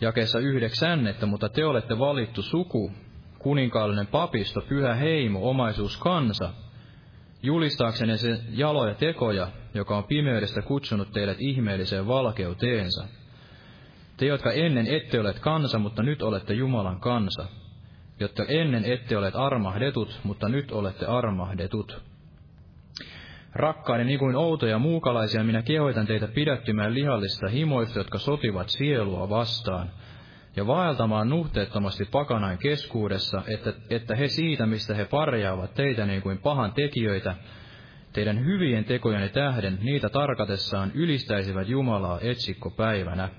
[0.02, 2.92] jakeessa yhdeksän, että mutta te olette valittu suku,
[3.40, 6.50] kuninkaallinen papisto, pyhä heimo, omaisuus kansa,
[7.44, 13.08] julistaaksenne se jaloja tekoja, joka on pimeydestä kutsunut teidät ihmeelliseen valkeuteensa.
[14.18, 17.46] Te, jotka ennen ette olet kansa, mutta nyt olette Jumalan kansa,
[18.20, 22.02] jotta ennen ette olet armahdetut, mutta nyt olette armahdetut.
[23.54, 29.92] Rakkaani, niin kuin outoja muukalaisia, minä kehoitan teitä pidättymään lihallista himoista, jotka sotivat sielua vastaan,
[30.60, 36.38] ja vaeltamaan nuhteettomasti pakanain keskuudessa, että, että he siitä, mistä he parjaavat teitä niin kuin
[36.38, 37.36] pahan tekijöitä,
[38.14, 43.30] teidän hyvien tekojenne tähden, niitä tarkatessaan ylistäisivät Jumalaa etsikkopäivänä.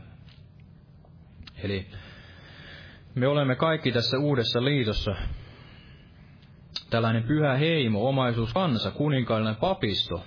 [1.63, 1.87] Eli
[3.15, 5.15] me olemme kaikki tässä uudessa liitossa
[6.91, 10.25] tällainen pyhä heimo, omaisuus, kansa, kuninkaallinen papisto,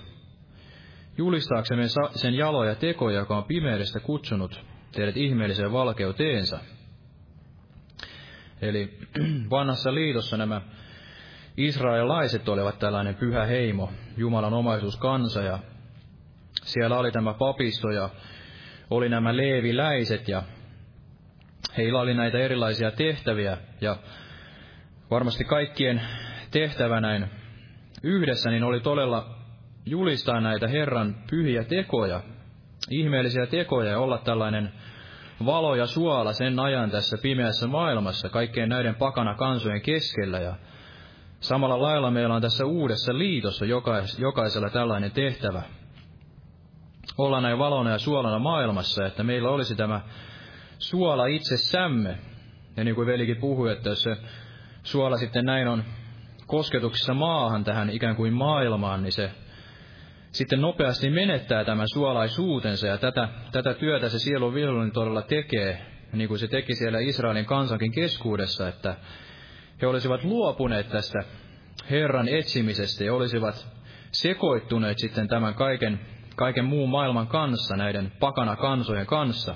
[1.18, 1.84] julistaaksemme
[2.14, 6.58] sen jaloja tekoja, joka on pimeydestä kutsunut teidät ihmeelliseen valkeuteensa.
[8.60, 8.98] Eli
[9.50, 10.60] vanhassa liitossa nämä
[11.56, 15.58] israelaiset olivat tällainen pyhä heimo, Jumalan omaisuus kansa, ja
[16.62, 18.10] siellä oli tämä papisto, ja
[18.90, 20.42] oli nämä leeviläiset, ja
[21.76, 23.96] heillä oli näitä erilaisia tehtäviä, ja
[25.10, 26.00] varmasti kaikkien
[26.50, 27.30] tehtävä näin
[28.02, 29.36] yhdessä, niin oli todella
[29.86, 32.22] julistaa näitä Herran pyhiä tekoja,
[32.90, 34.72] ihmeellisiä tekoja ja olla tällainen
[35.46, 40.38] valo ja suola sen ajan tässä pimeässä maailmassa kaikkien näiden pakana kansojen keskellä.
[40.38, 40.54] Ja
[41.40, 45.62] samalla lailla meillä on tässä uudessa liitossa jokais, jokaisella tällainen tehtävä.
[47.18, 50.00] Olla näin valona ja suolana maailmassa, että meillä olisi tämä
[50.78, 52.18] suola itsessämme.
[52.76, 54.16] Ja niin kuin velikin puhui, että jos se
[54.82, 55.84] suola sitten näin on
[56.46, 59.30] kosketuksessa maahan tähän ikään kuin maailmaan, niin se
[60.34, 66.28] sitten nopeasti menettää tämän suolaisuutensa ja tätä, tätä työtä se sielun vihollinen todella tekee, niin
[66.28, 68.96] kuin se teki siellä Israelin kansankin keskuudessa, että
[69.82, 71.18] he olisivat luopuneet tästä
[71.90, 73.66] Herran etsimisestä ja olisivat
[74.10, 76.00] sekoittuneet sitten tämän kaiken,
[76.36, 79.54] kaiken muun maailman kanssa, näiden pakana kansojen kanssa,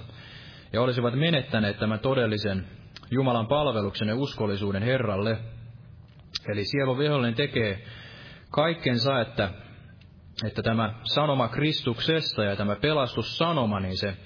[0.72, 2.66] ja olisivat menettäneet tämän todellisen
[3.10, 5.38] Jumalan palveluksen ja uskollisuuden Herralle.
[6.52, 7.84] Eli sielun vihollinen tekee
[8.50, 9.50] kaikkensa, että,
[10.44, 14.16] että tämä sanoma Kristuksesta ja tämä pelastussanoma, niin se,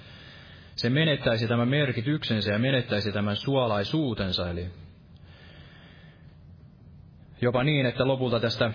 [0.76, 4.50] se menettäisi tämän merkityksensä ja menettäisi tämän suolaisuutensa.
[4.50, 4.70] Eli
[7.40, 8.72] jopa niin, että lopulta tästä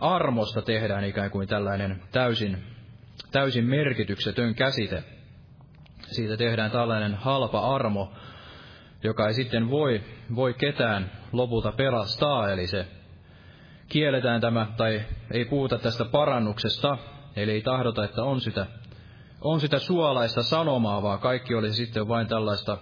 [0.00, 2.64] armosta tehdään ikään kuin tällainen täysin,
[3.32, 5.04] täysin merkityksetön käsite.
[6.02, 8.12] Siitä tehdään tällainen halpa armo,
[9.02, 10.00] joka ei sitten voi,
[10.34, 12.86] voi ketään lopulta pelastaa, eli se
[13.88, 16.98] kielletään tämä, tai ei puhuta tästä parannuksesta,
[17.36, 18.66] eli ei tahdota, että on sitä,
[19.40, 22.78] on sitä suolaista sanomaa, vaan kaikki olisi sitten vain tällaista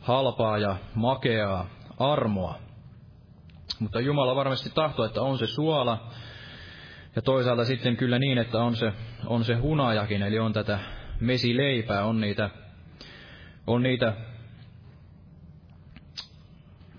[0.00, 1.68] halpaa ja makeaa
[1.98, 2.58] armoa.
[3.78, 6.10] Mutta Jumala varmasti tahtoo, että on se suola,
[7.16, 8.92] ja toisaalta sitten kyllä niin, että on se,
[9.26, 10.78] on se hunajakin, eli on tätä
[11.20, 12.50] mesileipää, on niitä,
[13.66, 14.12] on niitä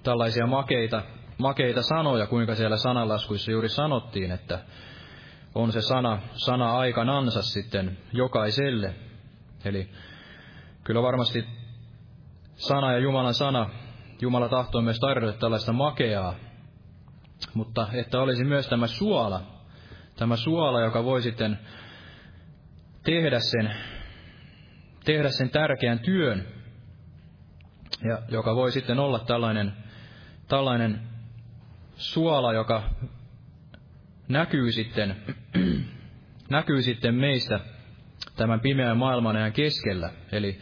[0.04, 1.04] tällaisia makeita,
[1.38, 4.60] makeita sanoja, kuinka siellä sanalaskuissa juuri sanottiin, että
[5.56, 8.96] on se sana, sana aikanansa sitten jokaiselle.
[9.66, 9.90] Eli
[10.84, 11.46] kyllä varmasti
[12.56, 13.70] sana ja Jumalan sana,
[14.22, 16.36] Jumala tahtoo myös tarjota tällaista makeaa,
[17.54, 19.42] mutta että olisi myös tämä suola,
[20.16, 21.60] tämä suola, joka voi sitten
[23.04, 23.74] tehdä sen,
[25.06, 26.48] tehdä sen tärkeän työn,
[28.04, 29.74] ja joka voi sitten olla tällainen
[30.48, 31.17] tällainen
[31.98, 32.84] suola, joka
[34.28, 35.16] näkyy sitten,
[36.50, 37.60] näkyy sitten meistä
[38.36, 40.10] tämän pimeän maailman ajan keskellä.
[40.32, 40.60] Eli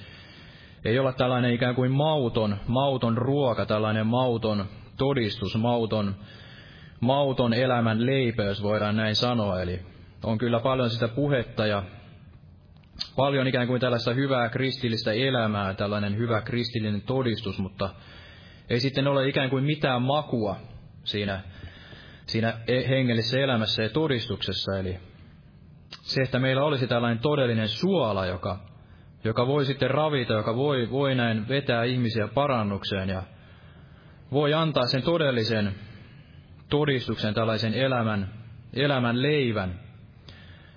[0.85, 4.65] ei olla tällainen ikään kuin mauton, mauton ruoka, tällainen mauton
[4.97, 6.15] todistus, mauton,
[6.99, 9.61] mauton elämän leipä, jos voidaan näin sanoa.
[9.61, 9.79] Eli
[10.23, 11.83] on kyllä paljon sitä puhetta ja
[13.15, 17.89] paljon ikään kuin tällaista hyvää kristillistä elämää, tällainen hyvä kristillinen todistus, mutta
[18.69, 20.55] ei sitten ole ikään kuin mitään makua
[21.05, 21.41] siinä,
[22.25, 24.79] siinä e- hengellisessä elämässä ja todistuksessa.
[24.79, 24.99] Eli
[25.89, 28.59] se, että meillä olisi tällainen todellinen suola, joka,
[29.23, 33.23] joka voi sitten ravita, joka voi, voi näin vetää ihmisiä parannukseen ja
[34.31, 35.75] voi antaa sen todellisen
[36.69, 38.33] todistuksen, tällaisen elämän,
[38.73, 39.79] elämän leivän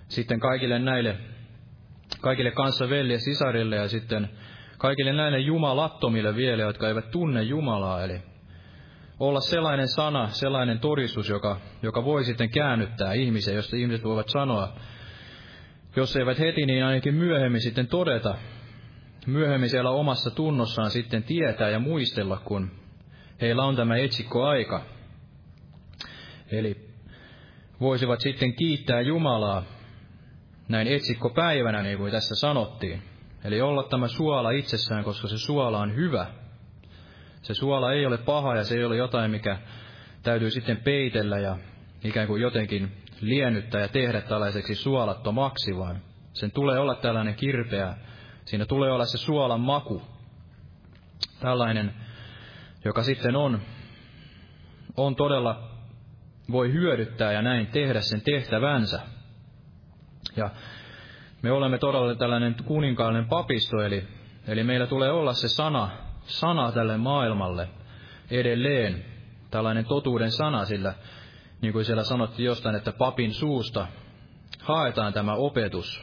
[0.09, 1.17] sitten kaikille näille,
[2.21, 4.31] kaikille kanssavelje sisarille ja sitten
[4.79, 8.23] kaikille näille jumalattomille vielä, jotka eivät tunne Jumalaa, eli
[9.21, 14.73] olla sellainen sana, sellainen todistus, joka, joka voi sitten käännyttää ihmisiä, josta ihmiset voivat sanoa,
[15.97, 18.35] jos eivät heti, niin ainakin myöhemmin sitten todeta,
[19.27, 22.71] myöhemmin siellä omassa tunnossaan sitten tietää ja muistella, kun
[23.41, 24.83] heillä on tämä etsikkoaika.
[26.51, 26.89] Eli
[27.81, 29.63] voisivat sitten kiittää Jumalaa
[30.69, 33.03] näin etsikkopäivänä, niin kuin tässä sanottiin.
[33.45, 36.27] Eli olla tämä suola itsessään, koska se suola on hyvä.
[37.43, 39.59] Se suola ei ole paha ja se ei ole jotain, mikä
[40.23, 41.57] täytyy sitten peitellä ja
[42.05, 47.95] ikään kuin jotenkin liennyttää ja tehdä tällaiseksi suolattomaksi, vaan sen tulee olla tällainen kirpeä.
[48.45, 50.03] Siinä tulee olla se suolan maku.
[51.41, 51.95] Tällainen,
[52.85, 53.61] joka sitten on,
[54.97, 55.71] on todella,
[56.53, 59.01] voi hyödyttää ja näin tehdä sen tehtävänsä.
[60.37, 60.51] Ja
[61.43, 64.09] me olemme todella tällainen kuninkaallinen papisto, eli,
[64.47, 65.91] eli meillä tulee olla se sana,
[66.29, 67.69] sana tälle maailmalle
[68.31, 69.05] edelleen,
[69.51, 70.95] tällainen totuuden sana, sillä
[71.61, 73.87] niin kuin siellä sanottiin jostain, että papin suusta
[74.63, 76.03] haetaan tämä opetus.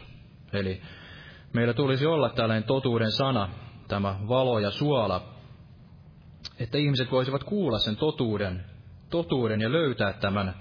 [0.53, 0.82] Eli
[1.53, 3.49] meillä tulisi olla tällainen totuuden sana,
[3.88, 5.36] tämä valo ja suola,
[6.59, 8.65] että ihmiset voisivat kuulla sen totuuden,
[9.09, 10.55] totuuden ja löytää tämän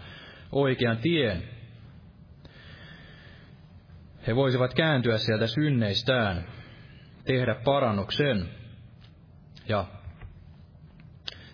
[0.52, 1.42] oikean tien.
[4.26, 6.46] He voisivat kääntyä sieltä synneistään,
[7.24, 8.48] tehdä parannuksen.
[9.68, 9.84] Ja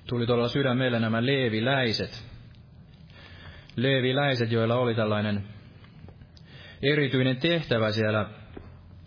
[0.09, 2.25] tuli todella sydämelle nämä leeviläiset,
[3.77, 5.45] leeviläiset, joilla oli tällainen
[6.83, 8.31] erityinen tehtävä siellä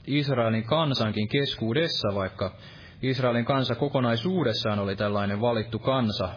[0.07, 2.55] Israelin kansankin keskuudessa, vaikka
[3.01, 6.29] Israelin kansa kokonaisuudessaan oli tällainen valittu kansa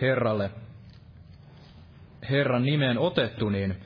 [0.00, 0.50] Herralle,
[2.30, 3.76] Herran nimeen otettu, niin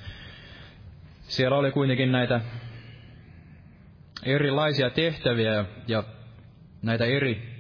[1.23, 2.41] siellä oli kuitenkin näitä
[4.23, 6.05] erilaisia tehtäviä ja
[6.83, 7.57] näitä eri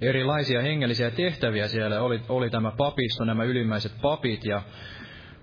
[0.00, 2.02] erilaisia hengellisiä tehtäviä siellä.
[2.02, 4.62] Oli, oli tämä papisto, nämä ylimmäiset papit ja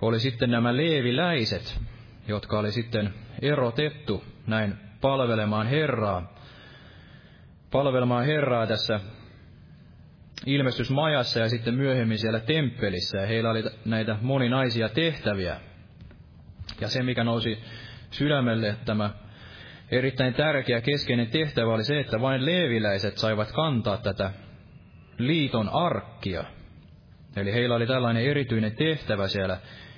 [0.01, 1.79] oli sitten nämä leeviläiset,
[2.27, 6.33] jotka oli sitten erotettu näin palvelemaan Herraa.
[7.71, 8.99] Palvelemaan Herraa tässä
[10.45, 13.17] ilmestysmajassa ja sitten myöhemmin siellä temppelissä.
[13.17, 15.59] Ja heillä oli näitä moninaisia tehtäviä.
[16.81, 17.59] Ja se, mikä nousi
[18.11, 19.09] sydämelle, tämä
[19.91, 24.31] erittäin tärkeä keskeinen tehtävä oli se, että vain leeviläiset saivat kantaa tätä
[25.17, 26.43] liiton arkkia.
[27.35, 29.57] Eli heillä oli tällainen erityinen tehtävä siellä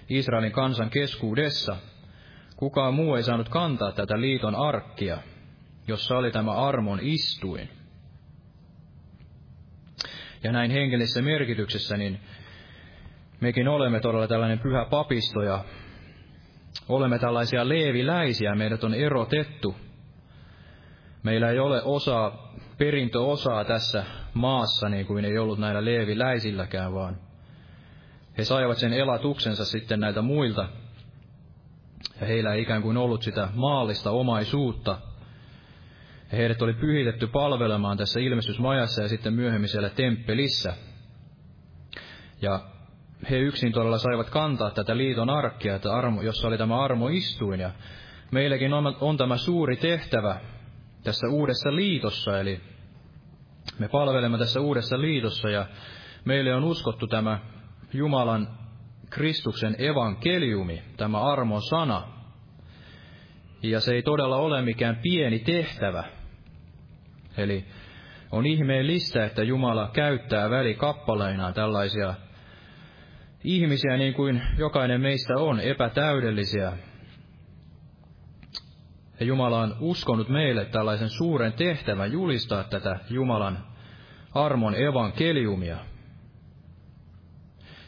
[0.10, 1.76] Israelin kansan keskuudessa.
[2.56, 5.18] Kukaan muu ei saanut kantaa tätä liiton arkkia,
[5.88, 7.70] jossa oli tämä armon istuin.
[10.44, 12.20] Ja näin hengellisessä merkityksessä, niin
[13.42, 15.66] mekin olemme todella tällainen pyhä papisto ja
[16.90, 19.76] olemme tällaisia leeviläisiä, meidät on erotettu.
[21.24, 27.18] Meillä ei ole osaa, perintöosaa tässä maassa, niin kuin ei ollut näillä leeviläisilläkään, vaan
[28.38, 30.70] he saivat sen elatuksensa sitten näiltä muilta,
[32.22, 34.98] ja heillä ei ikään kuin ollut sitä maallista omaisuutta.
[36.32, 40.74] Ja heidät oli pyhitetty palvelemaan tässä ilmestysmajassa ja sitten myöhemmin siellä temppelissä.
[42.42, 42.69] Ja
[43.30, 47.60] he yksin todella saivat kantaa tätä liiton arkkia, että armo, jossa oli tämä armoistuin.
[47.60, 47.72] Ja
[48.32, 50.40] meilläkin on, on tämä suuri tehtävä
[51.04, 52.62] tässä uudessa liitossa, eli
[53.80, 55.66] me palvelemme tässä uudessa liitossa ja
[56.26, 57.40] meille on uskottu tämä
[57.94, 58.48] Jumalan
[59.10, 62.04] Kristuksen evankeliumi, tämä armon sana.
[63.64, 66.04] Ja se ei todella ole mikään pieni tehtävä.
[67.38, 67.66] Eli
[68.32, 72.14] on ihmeellistä, että Jumala käyttää välikappaleinaan tällaisia
[73.44, 76.74] ihmisiä niin kuin jokainen meistä on, epätäydellisiä.
[79.20, 83.58] Ja Jumala on uskonut meille tällaisen suuren tehtävän julistaa tätä Jumalan
[84.34, 85.78] armon evankeliumia.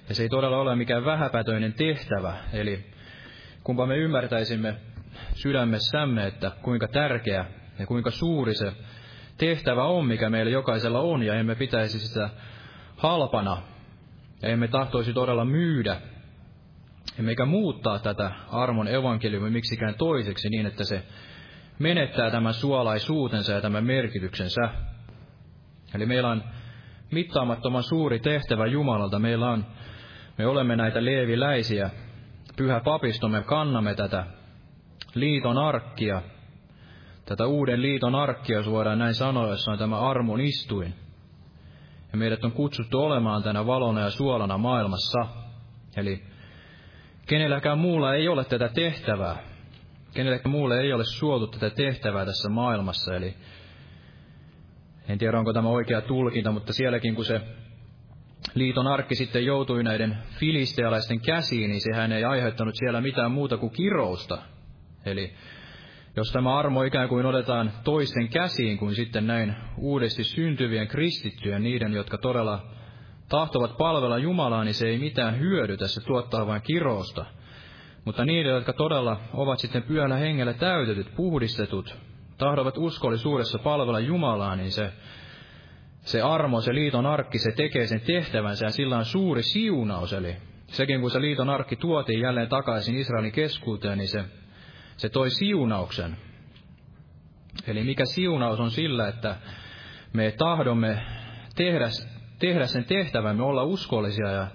[0.09, 2.85] Ja se ei todella ole mikään vähäpätöinen tehtävä, eli
[3.63, 4.75] kumpa me ymmärtäisimme
[5.33, 7.45] sydämessämme, että kuinka tärkeä
[7.79, 8.73] ja kuinka suuri se
[9.37, 12.29] tehtävä on, mikä meillä jokaisella on, ja emme pitäisi sitä
[12.97, 13.61] halpana,
[14.41, 16.01] ja emme tahtoisi todella myydä,
[17.19, 21.03] emmekä muuttaa tätä armon evankeliumia miksikään toiseksi niin, että se
[21.79, 24.69] menettää tämän suolaisuutensa ja tämän merkityksensä.
[25.95, 26.43] Eli meillä on
[27.11, 29.19] mittaamattoman suuri tehtävä Jumalalta.
[29.19, 29.65] Meillä on,
[30.37, 31.89] me olemme näitä leeviläisiä.
[32.57, 34.25] Pyhä papisto, me kannamme tätä
[35.15, 36.21] liiton arkkia,
[37.25, 40.93] tätä uuden liiton arkkia, jos voidaan näin sanoa, jossa on tämä armon istuin.
[42.11, 45.19] Ja meidät on kutsuttu olemaan tänä valona ja suolana maailmassa.
[45.97, 46.23] Eli
[47.25, 49.37] kenelläkään muulla ei ole tätä tehtävää.
[50.13, 53.15] Kenellekään muulle ei ole suotu tätä tehtävää tässä maailmassa.
[53.15, 53.35] Eli
[55.07, 57.41] en tiedä, onko tämä oikea tulkinta, mutta sielläkin kun se
[58.53, 63.71] liiton arkki sitten joutui näiden filistealaisten käsiin, niin sehän ei aiheuttanut siellä mitään muuta kuin
[63.71, 64.37] kirousta.
[65.05, 65.33] Eli
[66.15, 71.93] jos tämä armo ikään kuin otetaan toisten käsiin kuin sitten näin uudesti syntyvien kristittyjen, niiden,
[71.93, 72.65] jotka todella
[73.29, 77.25] tahtovat palvella Jumalaa, niin se ei mitään hyödy tässä tuottaa vain kirousta.
[78.05, 81.97] Mutta niiden, jotka todella ovat sitten pyöllä hengellä täytetyt, puhdistetut,
[82.37, 84.91] tahdovat uskollisuudessa palvella Jumalaa, niin se,
[86.01, 90.13] se armo, se liiton arkki, se tekee sen tehtävänsä ja sillä on suuri siunaus.
[90.13, 90.35] Eli
[90.67, 94.25] sekin, kun se liiton arkki tuotiin jälleen takaisin Israelin keskuuteen, niin se,
[94.97, 96.17] se toi siunauksen.
[97.67, 99.35] Eli mikä siunaus on sillä, että
[100.13, 101.01] me tahdomme
[101.55, 101.89] tehdä,
[102.39, 104.47] tehdä sen tehtävämme, olla uskollisia ja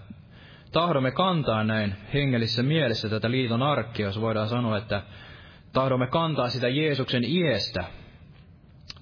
[0.72, 5.03] tahdomme kantaa näin hengellisessä mielessä tätä liiton arkkia, jos voidaan sanoa, että
[5.72, 7.84] tahdomme kantaa sitä Jeesuksen iestä,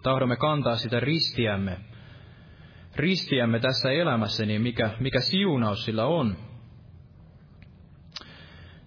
[0.02, 1.76] tahdomme kantaa sitä ristiämme,
[2.96, 6.36] ristiämme tässä elämässä, niin mikä, mikä siunaus sillä on.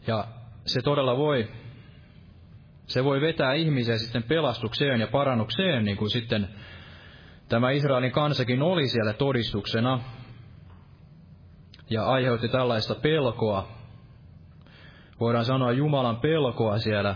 [0.08, 0.28] Ja
[0.66, 1.52] se todella voi,
[2.88, 6.48] se voi vetää ihmisiä sitten pelastukseen ja parannukseen, niin kuin sitten
[7.50, 10.00] tämä Israelin kansakin oli siellä todistuksena
[11.90, 13.68] ja aiheutti tällaista pelkoa.
[15.20, 17.16] Voidaan sanoa Jumalan pelkoa siellä,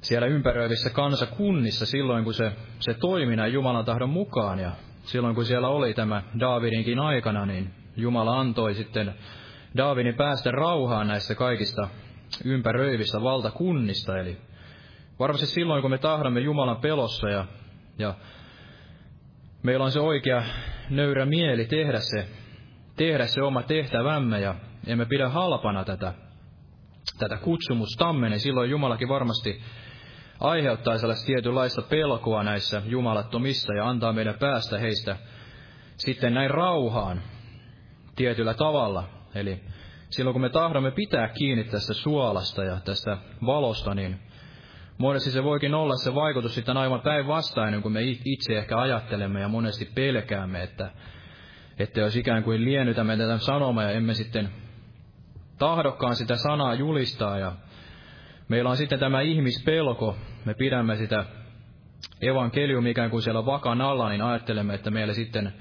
[0.00, 4.58] siellä ympäröivissä kansakunnissa silloin, kun se, se toimi näin Jumalan tahdon mukaan.
[4.58, 4.70] Ja
[5.02, 9.14] silloin, kun siellä oli tämä Daavidinkin aikana, niin Jumala antoi sitten
[9.76, 11.88] Daavidin päästä rauhaan näistä kaikista
[12.44, 14.18] ympäröivistä valtakunnista.
[14.18, 14.36] Eli
[15.18, 17.44] varmasti silloin, kun me tahdamme Jumalan pelossa ja,
[17.98, 18.14] ja
[19.62, 20.42] meillä on se oikea
[20.90, 22.28] nöyrä mieli tehdä se
[22.96, 24.54] tehdä se oma tehtävämme ja
[24.86, 26.14] emme pidä halpana tätä,
[27.18, 29.62] tätä kutsumustamme, niin silloin Jumalakin varmasti
[30.40, 35.16] aiheuttaa sellaista tietynlaista pelkoa näissä jumalattomissa ja antaa meidän päästä heistä
[35.96, 37.22] sitten näin rauhaan
[38.16, 39.08] tietyllä tavalla.
[39.34, 39.60] Eli
[40.10, 44.18] silloin kun me tahdomme pitää kiinni tästä suolasta ja tästä valosta, niin
[44.98, 49.48] monesti se voikin olla se vaikutus sitten aivan päinvastainen, kun me itse ehkä ajattelemme ja
[49.48, 50.90] monesti pelkäämme, että
[51.78, 54.48] että jos ikään kuin liennytämme tätä sanomaa ja emme sitten
[55.58, 57.52] tahdokkaan sitä sanaa julistaa ja
[58.48, 61.24] meillä on sitten tämä ihmispelko, me pidämme sitä
[62.20, 65.52] evankeliumi ikään kuin siellä vakan alla, niin ajattelemme, että meillä sitten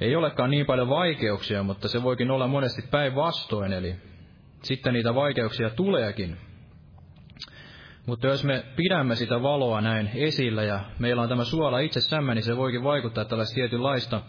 [0.00, 3.96] ei olekaan niin paljon vaikeuksia, mutta se voikin olla monesti päinvastoin, eli
[4.62, 6.36] sitten niitä vaikeuksia tuleekin.
[8.10, 12.42] Mutta jos me pidämme sitä valoa näin esillä ja meillä on tämä suola itsessämme, niin
[12.42, 14.22] se voikin vaikuttaa tällaista tietynlaista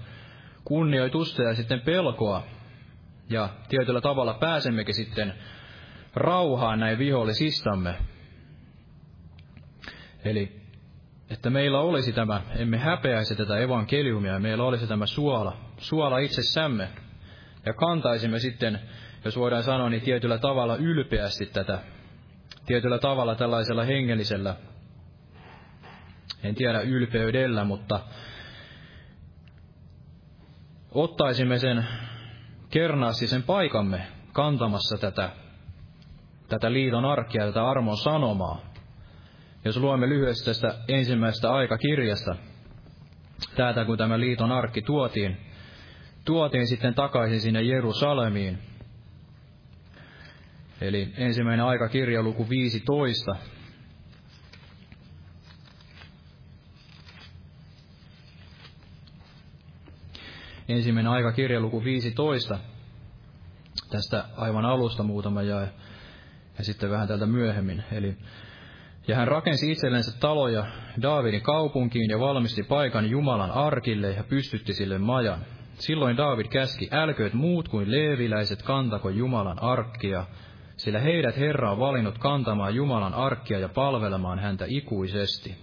[0.65, 2.43] kunnioitusta ja sitten pelkoa.
[3.29, 5.33] Ja tietyllä tavalla pääsemmekin sitten
[6.15, 7.95] rauhaan näin vihollisistamme.
[10.25, 10.61] Eli
[11.29, 16.87] että meillä olisi tämä, emme häpeäisi tätä evankeliumia, meillä olisi tämä suola, suola itsessämme.
[17.65, 18.79] Ja kantaisimme sitten,
[19.25, 21.79] jos voidaan sanoa, niin tietyllä tavalla ylpeästi tätä,
[22.71, 24.55] tietyllä tavalla tällaisella hengellisellä,
[26.43, 27.99] en tiedä ylpeydellä, mutta
[30.91, 31.85] ottaisimme sen
[32.69, 35.29] kernaasti sen paikamme kantamassa tätä,
[36.49, 38.61] tätä liiton arkia, tätä armon sanomaa.
[39.65, 42.35] Jos luemme lyhyesti tästä ensimmäisestä aikakirjasta,
[43.55, 45.37] täältä kun tämä liiton arkki tuotiin,
[46.25, 48.70] tuotiin sitten takaisin sinne Jerusalemiin.
[50.81, 53.35] Eli ensimmäinen aikakirja luku 15,
[60.69, 62.59] ensimmäinen aikakirja luku 15.
[63.89, 65.69] Tästä aivan alusta muutama jae
[66.57, 67.83] ja sitten vähän tältä myöhemmin.
[67.91, 68.17] Eli,
[69.07, 70.65] ja hän rakensi itsellensä taloja
[71.01, 75.45] Daavidin kaupunkiin ja valmisti paikan Jumalan arkille ja pystytti sille majan.
[75.73, 80.25] Silloin Daavid käski, älkööt muut kuin leeviläiset kantako Jumalan arkkia,
[80.81, 85.55] sillä heidät Herra on valinnut kantamaan Jumalan arkkia ja palvelemaan häntä ikuisesti.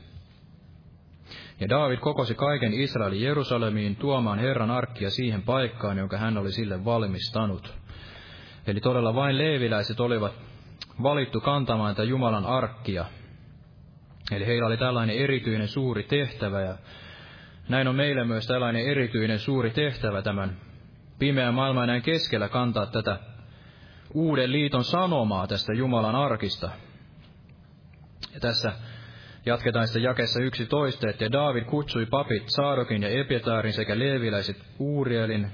[1.61, 6.85] Ja Daavid kokosi kaiken Israelin Jerusalemiin tuomaan Herran arkkia siihen paikkaan, jonka hän oli sille
[6.85, 7.75] valmistanut.
[8.67, 10.33] Eli todella vain leeviläiset olivat
[11.03, 13.05] valittu kantamaan tätä Jumalan arkkia.
[14.33, 16.75] Eli heillä oli tällainen erityinen suuri tehtävä ja
[17.69, 20.57] näin on meille myös tällainen erityinen suuri tehtävä tämän
[21.19, 23.19] pimeän maailman keskellä kantaa tätä
[24.15, 26.71] uuden liiton sanomaa tästä Jumalan arkista.
[28.35, 28.73] Ja tässä
[29.47, 35.51] jatketaan sitten jakessa 11, että Daavid kutsui papit Saadokin ja Epietaarin sekä leeviläiset Uurielin,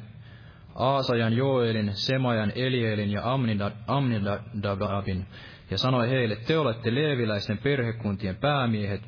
[0.75, 3.23] Aasajan, Joelin, Semajan, Elielin ja
[3.87, 5.27] Amnidabin
[5.71, 9.03] ja sanoi heille, te olette leeviläisten perhekuntien päämiehet,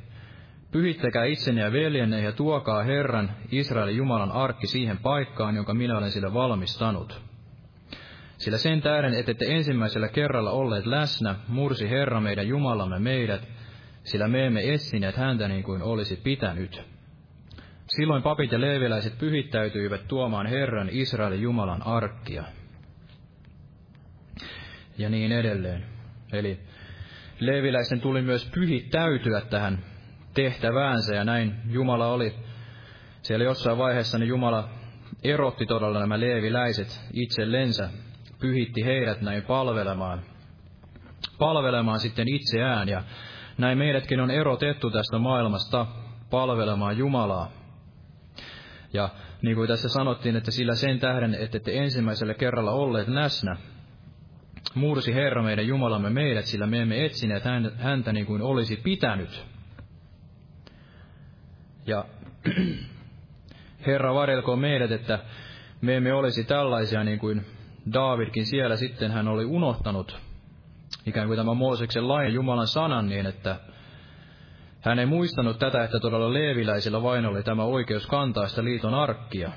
[0.71, 6.11] pyhittäkää itsenne ja veljenne ja tuokaa Herran, Israelin Jumalan arkki siihen paikkaan, jonka minä olen
[6.11, 7.26] sille valmistanut.
[8.39, 13.49] Sillä sen tähden, te ensimmäisellä kerralla olleet läsnä, mursi Herra meidän Jumalamme meidät,
[14.05, 16.83] sillä me emme etsineet häntä niin kuin olisi pitänyt.
[17.87, 22.45] Silloin papit ja leeviläiset pyhittäytyivät tuomaan Herran Israelin Jumalan arkkia.
[24.99, 25.85] Ja niin edelleen.
[26.33, 26.61] Eli
[27.41, 29.79] leeviläisten tuli myös pyhittäytyä tähän
[30.35, 32.35] tehtäväänsä, ja näin Jumala oli.
[33.23, 34.69] Siellä jossain vaiheessa niin Jumala
[35.25, 37.91] erotti todella nämä leeviläiset itsellensä,
[38.41, 40.23] pyhitti heidät näin palvelemaan,
[41.39, 43.03] palvelemaan sitten itseään, ja
[43.59, 45.87] näin meidätkin on erotettu tästä maailmasta
[46.31, 47.51] palvelemaan Jumalaa.
[48.93, 49.09] Ja
[49.43, 53.57] niin kuin tässä sanottiin, että sillä sen tähden, että te ensimmäisellä kerralla olleet läsnä,
[54.75, 57.43] mursi Herra meidän Jumalamme meidät, sillä me emme etsineet
[57.77, 59.47] häntä niin kuin olisi pitänyt.
[61.87, 62.05] Ja
[63.87, 65.19] Herra varjelkoon meidät, että
[65.81, 67.47] me emme olisi tällaisia niin kuin
[67.93, 70.19] Daavidkin siellä sitten hän oli unohtanut
[71.07, 73.61] ikään kuin tämä Mooseksen lain Jumalan sanan niin, että
[74.81, 79.53] hän ei muistanut tätä, että todella leeviläisillä vain oli tämä oikeus kantaa sitä liiton arkkia.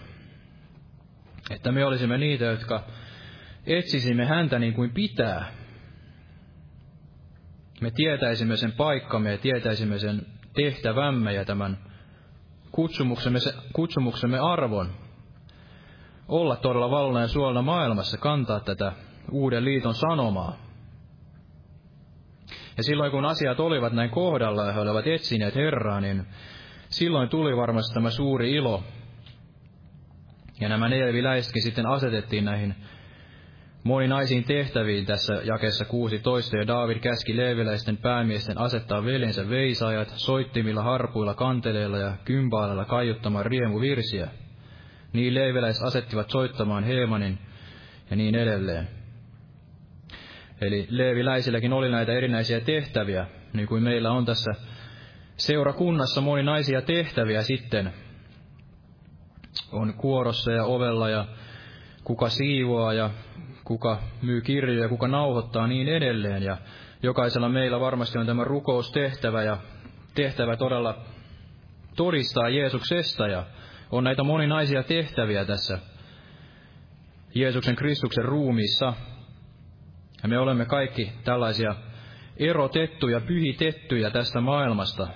[1.49, 2.83] Että me olisimme niitä, jotka
[3.65, 5.51] etsisimme häntä niin kuin pitää.
[7.81, 11.77] Me tietäisimme sen paikkamme ja tietäisimme sen tehtävämme ja tämän
[12.71, 13.39] kutsumuksemme,
[13.73, 15.08] kutsumuksemme arvon.
[16.29, 18.91] Olla todella valona ja suolana maailmassa, kantaa tätä
[19.31, 20.55] uuden liiton sanomaa.
[22.77, 26.25] Ja silloin kun asiat olivat näin kohdalla ja he olivat etsineet Herraa, niin
[26.89, 28.83] silloin tuli varmasti tämä suuri ilo.
[30.61, 32.75] Ja nämä neljäviläisetkin sitten asetettiin näihin
[33.83, 41.33] moninaisiin tehtäviin tässä jakessa 16, ja Daavid käski leeviläisten päämiesten asettaa veljensä veisajat, soittimilla, harpuilla,
[41.33, 44.27] kanteleilla ja kymbaaleilla kaiuttamaan riemuvirsiä.
[45.13, 47.39] Niin leeviläis asettivat soittamaan Heemanin
[48.09, 48.87] ja niin edelleen.
[50.61, 54.51] Eli leeviläisilläkin oli näitä erinäisiä tehtäviä, niin kuin meillä on tässä
[55.37, 57.93] seurakunnassa moninaisia tehtäviä sitten.
[59.71, 61.25] On kuorossa ja ovella ja
[62.03, 63.09] kuka siivoaa ja
[63.63, 66.43] kuka myy kirjoja, kuka nauhoittaa niin edelleen.
[66.43, 66.57] Ja
[67.03, 69.57] jokaisella meillä varmasti on tämä rukoustehtävä ja
[70.15, 71.01] tehtävä todella
[71.95, 73.45] todistaa Jeesuksesta ja
[73.91, 75.79] on näitä moninaisia tehtäviä tässä
[77.35, 78.93] Jeesuksen Kristuksen ruumiissa.
[80.23, 81.75] Ja me olemme kaikki tällaisia
[82.37, 85.07] erotettuja, pyhitettyjä tästä maailmasta,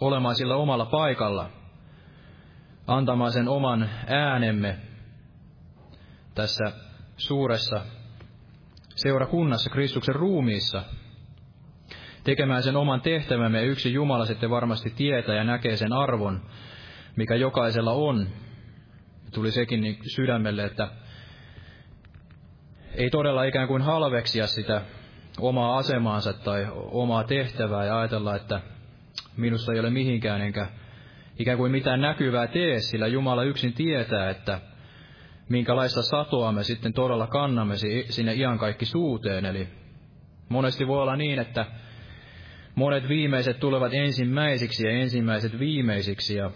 [0.00, 1.50] olemaan sillä omalla paikalla,
[2.86, 4.78] antamaan sen oman äänemme
[6.34, 6.64] tässä
[7.16, 7.80] suuressa
[8.94, 10.82] seurakunnassa, Kristuksen ruumiissa,
[12.24, 13.64] tekemään sen oman tehtävämme.
[13.64, 16.42] Yksi Jumala sitten varmasti tietää ja näkee sen arvon,
[17.16, 18.26] mikä jokaisella on.
[19.34, 20.88] Tuli sekin niin sydämelle, että
[22.94, 24.82] ei todella ikään kuin halveksia sitä
[25.40, 28.60] omaa asemaansa tai omaa tehtävää ja ajatella, että
[29.36, 30.66] minusta ei ole mihinkään enkä
[31.38, 34.60] ikään kuin mitään näkyvää tee, sillä Jumala yksin tietää, että
[35.48, 37.74] minkälaista satoa me sitten todella kannamme
[38.08, 38.34] sinne
[38.82, 39.44] suuteen.
[39.44, 39.68] Eli
[40.48, 41.66] monesti voi olla niin, että
[42.74, 46.36] monet viimeiset tulevat ensimmäisiksi ja ensimmäiset viimeisiksi.
[46.36, 46.50] Ja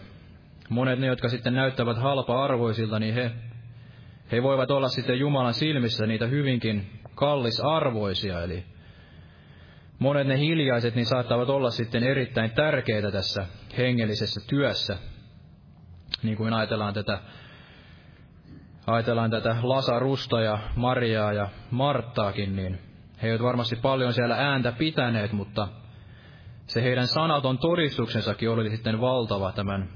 [0.71, 3.31] monet ne, jotka sitten näyttävät halpa-arvoisilta, niin he,
[4.33, 8.43] he voivat olla sitten Jumalan silmissä niitä hyvinkin kallisarvoisia.
[8.43, 8.65] Eli
[9.99, 13.47] monet ne hiljaiset niin saattavat olla sitten erittäin tärkeitä tässä
[13.79, 14.97] hengellisessä työssä.
[16.23, 17.21] Niin kuin ajatellaan tätä
[18.87, 22.79] ajatellaan tätä Lasarusta ja Mariaa ja Marttaakin, niin
[23.23, 25.69] he eivät varmasti paljon siellä ääntä pitäneet, mutta
[26.67, 29.89] se heidän sanaton todistuksensakin oli sitten valtava tämän,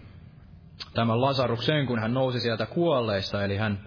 [0.94, 3.78] tämän Lasaruksen, kun hän nousi sieltä kuolleista, eli hän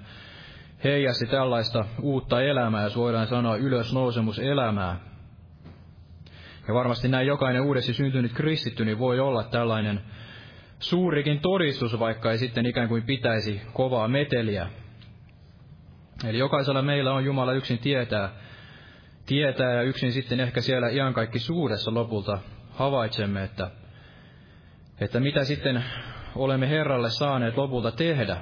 [0.84, 5.00] heijasti tällaista uutta elämää, jos voidaan sanoa ylösnousemuselämää.
[6.68, 10.02] Ja varmasti näin jokainen uudesti syntynyt kristitty niin voi olla tällainen
[10.80, 14.68] suurikin todistus, vaikka ei sitten ikään kuin pitäisi kovaa meteliä.
[16.26, 18.30] Eli jokaisella meillä on Jumala yksin tietää,
[19.26, 22.40] tietää ja yksin sitten ehkä siellä kaikki suuressa lopulta
[22.72, 23.72] havaitsemme, että,
[25.00, 25.84] että mitä sitten
[26.36, 28.38] olemme Herralle saaneet lopulta tehdä.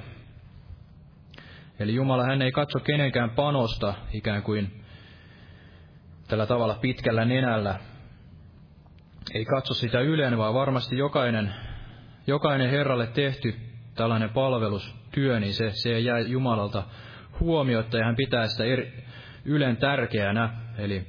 [1.78, 4.84] Eli Jumala hän ei katso kenenkään panosta ikään kuin
[6.28, 7.78] tällä tavalla pitkällä nenällä.
[9.34, 11.54] Ei katso sitä yleen, vaan varmasti jokainen,
[12.26, 13.54] jokainen Herralle tehty
[13.94, 16.82] tällainen palvelustyö, niin se, se jää Jumalalta
[17.40, 19.04] huomiota ja hän pitää sitä eri,
[19.44, 20.50] ylen tärkeänä.
[20.78, 21.06] Eli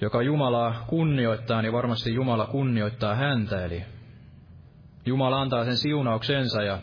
[0.00, 3.64] joka Jumalaa kunnioittaa, niin varmasti Jumala kunnioittaa häntä.
[3.64, 3.84] Eli
[5.06, 6.78] Jumala antaa sen siunauksensa ja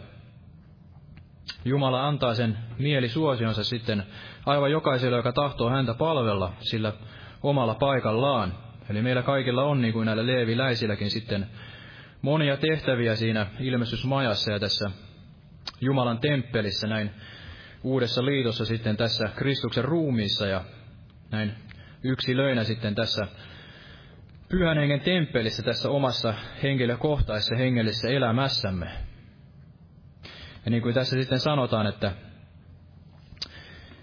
[1.66, 4.04] Jumala antaa sen mielisuosionsa sitten
[4.46, 6.94] aivan jokaiselle, joka tahtoo häntä palvella sillä
[7.44, 8.54] omalla paikallaan.
[8.90, 11.48] Eli meillä kaikilla on, niin kuin näillä leeviläisilläkin sitten,
[12.22, 14.92] monia tehtäviä siinä ilmestysmajassa ja tässä
[15.82, 17.12] Jumalan temppelissä, näin
[17.84, 20.62] uudessa liitossa sitten tässä Kristuksen ruumiissa ja
[21.32, 21.52] näin
[22.04, 23.28] yksilöinä sitten tässä
[24.50, 26.34] pyhän hengen temppelissä tässä omassa
[26.64, 28.92] henkilökohtaisessa hengellisessä elämässämme.
[30.66, 32.12] Ja niin kuin tässä sitten sanotaan, että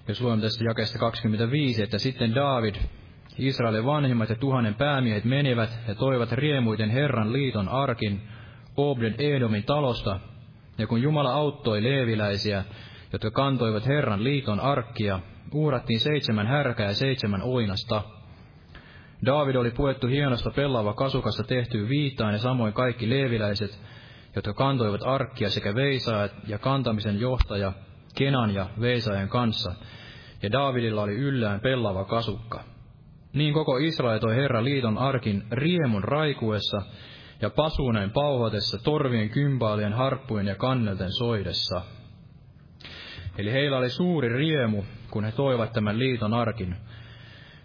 [0.08, 2.74] jos luemme tästä jakeesta 25, että sitten David,
[3.38, 8.28] Israelin vanhimmat ja tuhannen päämiehet menivät ja toivat riemuiten Herran liiton arkin
[8.76, 10.20] Obden Edomin talosta,
[10.78, 12.64] ja kun Jumala auttoi leeviläisiä,
[13.12, 15.20] jotka kantoivat Herran liiton arkkia,
[15.52, 18.02] uhrattiin seitsemän härkää ja seitsemän oinasta.
[19.26, 23.80] David oli puettu hienosta pellava kasukasta tehtyyn viitaan ja samoin kaikki leeviläiset,
[24.36, 27.72] jotka kantoivat arkkia sekä veisaajat ja kantamisen johtaja
[28.14, 29.74] Kenan ja veisaajan kanssa,
[30.42, 32.64] ja Davidilla oli yllään pellava kasukka.
[33.32, 36.82] Niin koko Israel toi Herra liiton arkin riemun raikuessa
[37.42, 41.82] ja pasuuneen pauhatessa, torvien kympaalien harppujen ja kannelten soidessa.
[43.38, 46.76] Eli heillä oli suuri riemu, kun he toivat tämän liiton arkin.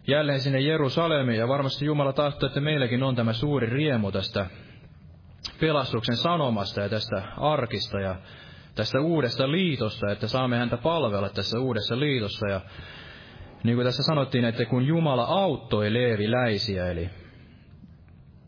[0.10, 4.46] Jälleen sinne Jerusalemiin, ja varmasti Jumala tahtoo, että meilläkin on tämä suuri riemu tästä
[5.60, 8.16] pelastuksen sanomasta ja tästä arkista ja
[8.76, 12.48] tästä uudesta liitosta, että saamme häntä palvella tässä uudessa liitossa.
[12.48, 12.62] Ja
[13.64, 17.10] niin kuin tässä sanottiin, että kun Jumala auttoi leeviläisiä, eli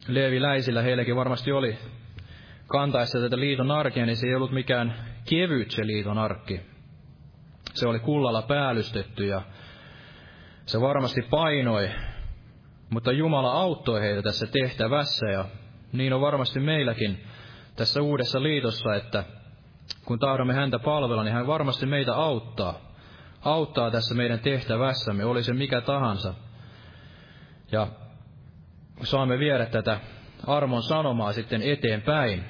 [0.07, 1.77] leeviläisillä heilläkin varmasti oli
[2.67, 4.95] kantaessa tätä liiton arkea, niin se ei ollut mikään
[5.29, 6.61] kevyt se liiton arkki.
[7.73, 9.41] Se oli kullalla päällystetty ja
[10.65, 11.91] se varmasti painoi,
[12.89, 15.45] mutta Jumala auttoi heitä tässä tehtävässä ja
[15.91, 17.23] niin on varmasti meilläkin
[17.75, 19.23] tässä uudessa liitossa, että
[20.05, 22.91] kun tahdomme häntä palvella, niin hän varmasti meitä auttaa.
[23.41, 26.33] Auttaa tässä meidän tehtävässämme, oli se mikä tahansa.
[27.71, 27.87] Ja
[29.03, 29.99] saamme viedä tätä
[30.47, 32.43] armon sanomaa sitten eteenpäin.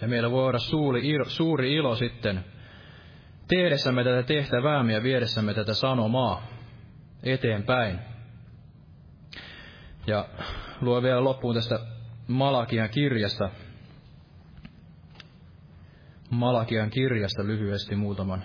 [0.00, 2.44] Ja meillä voi olla suuri, suuri ilo sitten
[3.56, 6.42] tehdessämme tätä tehtäväämme ja viedessämme tätä sanomaa
[7.22, 7.98] eteenpäin.
[10.06, 10.28] Ja
[10.80, 11.78] luo vielä loppuun tästä
[12.28, 13.50] Malakian kirjasta,
[16.30, 18.44] Malakian kirjasta lyhyesti muutaman,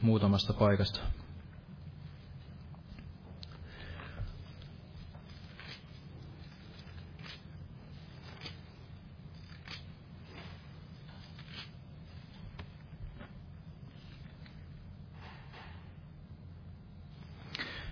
[0.00, 1.00] muutamasta paikasta.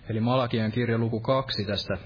[0.09, 1.99] Eli Malakian kirja luku kaksi tästä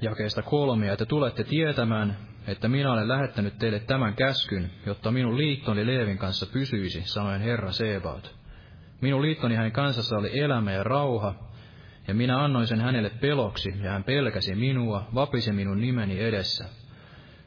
[0.00, 2.16] jakeesta kolme, että tulette tietämään,
[2.46, 7.72] että minä olen lähettänyt teille tämän käskyn, jotta minun liittoni Leevin kanssa pysyisi, sanoen Herra
[7.72, 8.34] Sebaot.
[9.00, 11.34] Minun liittoni hänen kanssassa oli elämä ja rauha,
[12.08, 16.64] ja minä annoin sen hänelle peloksi, ja hän pelkäsi minua, vapisi minun nimeni edessä.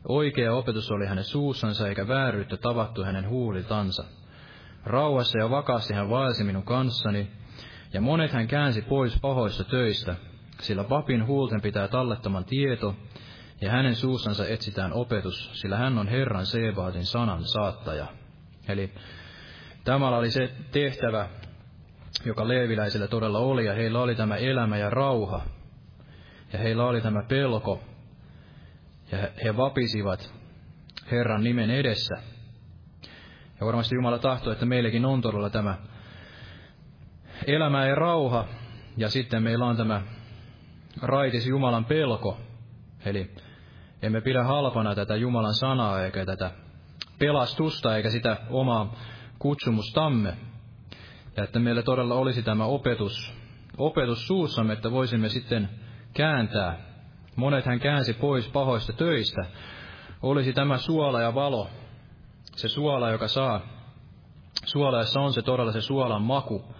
[0.07, 4.03] Oikea opetus oli hänen suussansa, eikä vääryyttä tavattu hänen huuliltansa.
[4.85, 7.31] Rauhassa ja vakaasti hän vaelsi minun kanssani,
[7.93, 10.15] ja monet hän käänsi pois pahoista töistä,
[10.61, 12.95] sillä papin huulten pitää tallettaman tieto,
[13.61, 18.07] ja hänen suussansa etsitään opetus, sillä hän on Herran Sebaatin sanan saattaja.
[18.67, 18.91] Eli
[19.83, 21.29] tämä oli se tehtävä,
[22.25, 25.41] joka leeviläisillä todella oli, ja heillä oli tämä elämä ja rauha,
[26.53, 27.83] ja heillä oli tämä pelko,
[29.11, 30.33] ja he vapisivat
[31.11, 32.15] Herran nimen edessä.
[33.59, 35.77] Ja varmasti Jumala tahtoo, että meillekin on todella tämä
[37.47, 38.45] elämä ja rauha,
[38.97, 40.01] ja sitten meillä on tämä
[41.01, 42.37] raitis Jumalan pelko.
[43.05, 43.31] Eli
[44.01, 46.51] emme pidä halpana tätä Jumalan sanaa eikä tätä
[47.19, 48.95] pelastusta eikä sitä omaa
[49.39, 50.37] kutsumustamme.
[51.37, 53.33] Ja että meillä todella olisi tämä opetus,
[53.77, 55.69] opetus suussamme, että voisimme sitten
[56.13, 56.77] kääntää.
[57.35, 59.45] Monet hän käänsi pois pahoista töistä.
[60.21, 61.67] Olisi tämä suola ja valo,
[62.55, 63.61] se suola, joka saa.
[64.65, 66.75] Suolaessa on se todella se suolan maku.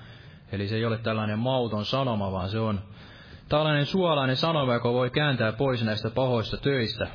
[0.52, 2.82] Eli se ei ole tällainen mauton sanoma, vaan se on
[3.50, 7.08] tällainen suolainen sanoma, joka voi kääntää pois näistä pahoista töistä.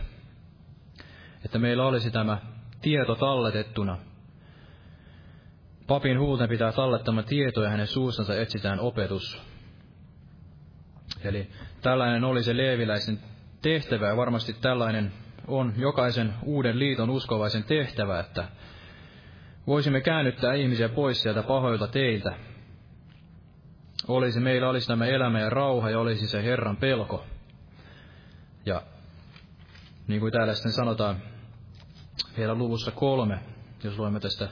[1.44, 2.38] Että meillä olisi tämä
[2.82, 3.98] tieto talletettuna.
[5.86, 9.42] Papin huulten pitää tallettama tieto ja hänen suustansa etsitään opetus.
[11.24, 11.50] Eli
[11.82, 13.18] tällainen oli se leeviläisen
[13.62, 15.12] tehtävä ja varmasti tällainen
[15.46, 18.44] on jokaisen uuden liiton uskovaisen tehtävä, että
[19.66, 22.34] voisimme käännyttää ihmisiä pois sieltä pahoilta teiltä.
[24.08, 27.24] Olisi, meillä olisi tämä elämä ja rauha ja olisi se Herran pelko.
[28.66, 28.82] Ja
[30.08, 31.16] niin kuin täällä sitten sanotaan
[32.38, 33.38] vielä luvussa kolme,
[33.84, 34.48] jos luemme tästä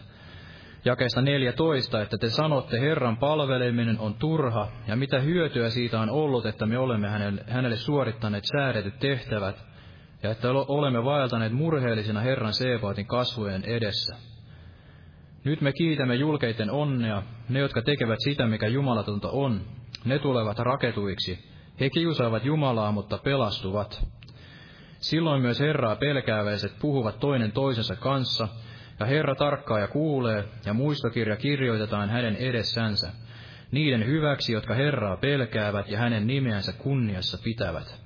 [0.84, 6.46] jakeesta 14, että te sanotte, Herran palveleminen on turha, ja mitä hyötyä siitä on ollut,
[6.46, 9.56] että me olemme hänelle, hänelle suorittaneet säädetyt tehtävät,
[10.22, 14.16] ja että olemme vaeltaneet murheellisina Herran Seebaatin kasvojen edessä.
[15.44, 19.60] Nyt me kiitämme julkeiten onnea, ne jotka tekevät sitä, mikä jumalatonta on,
[20.04, 21.38] ne tulevat raketuiksi.
[21.80, 24.06] He kiusaavat Jumalaa, mutta pelastuvat.
[25.00, 28.48] Silloin myös Herraa pelkääväiset puhuvat toinen toisensa kanssa,
[29.00, 33.12] ja Herra tarkkaa ja kuulee, ja muistokirja kirjoitetaan hänen edessänsä,
[33.70, 38.04] niiden hyväksi, jotka Herraa pelkäävät ja hänen nimeänsä kunniassa pitävät.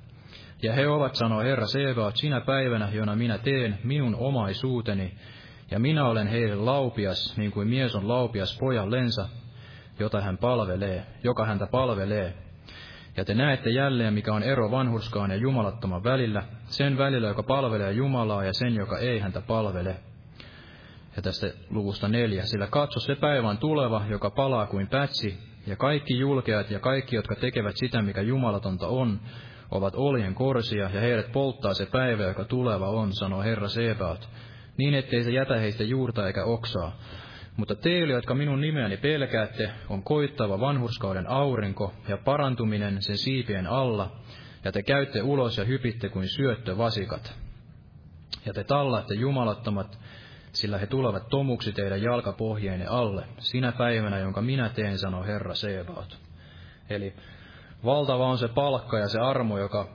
[0.62, 5.14] Ja he ovat, sanoo Herra Sebaot, sinä päivänä, jona minä teen minun omaisuuteni,
[5.70, 9.28] ja minä olen heille laupias, niin kuin mies on laupias pojallensa,
[9.98, 12.34] jota hän palvelee, joka häntä palvelee.
[13.16, 17.92] Ja te näette jälleen, mikä on ero vanhurskaan ja jumalattoman välillä, sen välillä, joka palvelee
[17.92, 19.96] Jumalaa, ja sen, joka ei häntä palvele.
[21.16, 25.76] Ja tästä luvusta neljä, sillä katso se päivä on tuleva, joka palaa kuin pätsi, ja
[25.76, 29.20] kaikki julkeat ja kaikki, jotka tekevät sitä, mikä jumalatonta on,
[29.70, 34.28] ovat oljen korsia, ja heidät polttaa se päivä, joka tuleva on, sanoo Herra Sebaot,
[34.78, 36.96] niin ettei se jätä heistä juurta eikä oksaa.
[37.56, 44.16] Mutta teille, jotka minun nimeäni pelkäätte, on koittava vanhurskauden aurinko ja parantuminen sen siipien alla,
[44.64, 47.34] ja te käytte ulos ja hypitte kuin syöttövasikat.
[48.46, 49.98] Ja te tallatte jumalattomat,
[50.52, 56.18] sillä he tulevat tomuksi teidän jalkapohjeenne alle, sinä päivänä, jonka minä teen, sanoo Herra Sebaot.
[56.90, 57.14] Eli
[57.84, 59.88] valtava on se palkka ja se armo, joka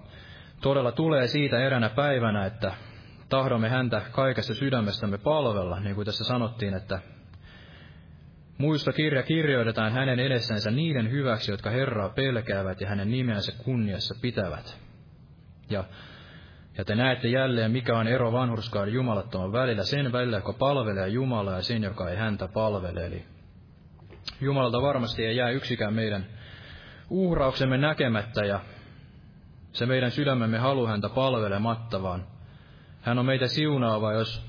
[0.61, 2.73] todella tulee siitä eränä päivänä, että
[3.33, 6.99] tahdomme häntä kaikessa sydämestämme palvella, niin kuin tässä sanottiin, että
[8.95, 14.77] kirja kirjoitetaan hänen edessänsä niiden hyväksi, jotka Herraa pelkäävät ja hänen nimeänsä kunniassa pitävät.
[15.69, 15.83] Ja,
[16.77, 21.55] ja te näette jälleen, mikä on ero vanhurskaan jumalattoman välillä, sen välillä, joka palvelee Jumalaa
[21.55, 23.05] ja sen, joka ei häntä palvele.
[23.05, 23.25] Eli
[24.41, 26.25] Jumalalta varmasti ei jää yksikään meidän
[27.09, 28.59] uhrauksemme näkemättä ja
[29.71, 32.32] se meidän sydämemme halu häntä palvelematta, vaan
[33.03, 34.45] hän on meitä siunaava, jos,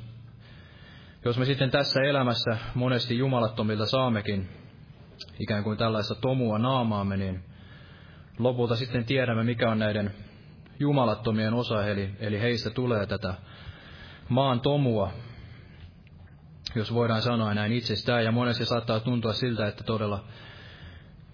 [1.25, 4.49] jos me sitten tässä elämässä monesti jumalattomilta saammekin
[5.39, 7.45] ikään kuin tällaista tomua naamaamme, niin
[8.39, 10.15] lopulta sitten tiedämme, mikä on näiden
[10.79, 13.35] jumalattomien osa, eli, eli heistä tulee tätä
[14.29, 15.13] maan tomua,
[16.75, 20.25] jos voidaan sanoa näin itsestään, ja monesti saattaa tuntua siltä, että todella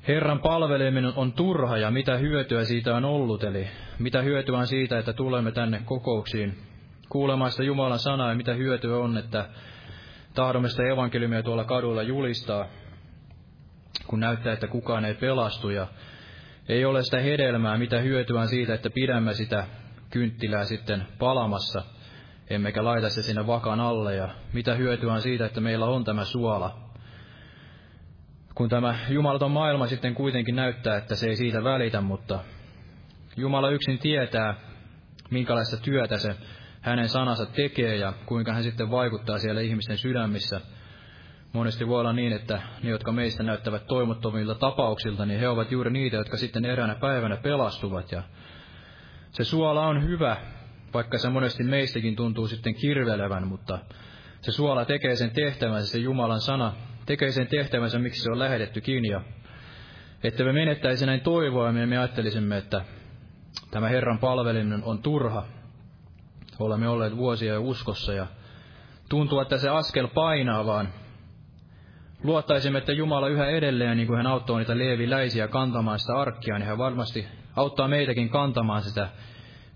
[0.09, 3.68] Herran palveleminen on turha ja mitä hyötyä siitä on ollut, eli
[3.98, 6.69] mitä hyötyä on siitä, että tulemme tänne kokouksiin
[7.10, 9.48] kuulemaan sitä Jumalan sanaa ja mitä hyötyä on, että
[10.34, 12.66] tahdomme sitä evankeliumia tuolla kadulla julistaa,
[14.06, 15.70] kun näyttää, että kukaan ei pelastu.
[15.70, 15.86] Ja
[16.68, 19.66] ei ole sitä hedelmää, mitä hyötyä on siitä, että pidämme sitä
[20.10, 21.82] kynttilää sitten palamassa,
[22.50, 24.14] emmekä laita se sinne vakan alle.
[24.14, 26.78] Ja mitä hyötyä on siitä, että meillä on tämä suola,
[28.54, 32.38] kun tämä jumalaton maailma sitten kuitenkin näyttää, että se ei siitä välitä, mutta
[33.36, 34.54] Jumala yksin tietää,
[35.30, 36.36] minkälaista työtä se
[36.81, 40.61] hänen sanansa tekee ja kuinka hän sitten vaikuttaa siellä ihmisten sydämissä.
[41.52, 45.90] Monesti voi olla niin, että ne, jotka meistä näyttävät toimottomilta tapauksilta, niin he ovat juuri
[45.90, 48.12] niitä, jotka sitten eräänä päivänä pelastuvat.
[48.12, 48.23] Ja
[49.31, 50.36] se suola on hyvä,
[50.94, 53.78] vaikka se monesti meistäkin tuntuu sitten kirvelevän, mutta
[54.40, 56.73] se suola tekee sen tehtävänsä, se Jumalan sana
[57.07, 59.05] tekee sen tehtävänsä, miksi se on lähetettykin.
[59.05, 59.20] Ja
[60.24, 62.85] että me menettäisi näin toivoa, ja me ajattelisimme, että
[63.70, 65.47] tämä Herran palveliminen on turha.
[66.60, 68.26] Olemme olleet vuosia jo uskossa ja
[69.08, 70.88] tuntuu, että se askel painaa, vaan
[72.24, 76.68] luottaisimme, että Jumala yhä edelleen, niin kuin hän auttoi niitä leeviläisiä kantamaan sitä arkkia, niin
[76.68, 77.26] hän varmasti
[77.56, 79.08] auttaa meitäkin kantamaan sitä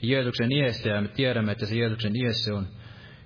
[0.03, 2.67] Jeesuksen iestä, ja me tiedämme, että se Jeesuksen ies on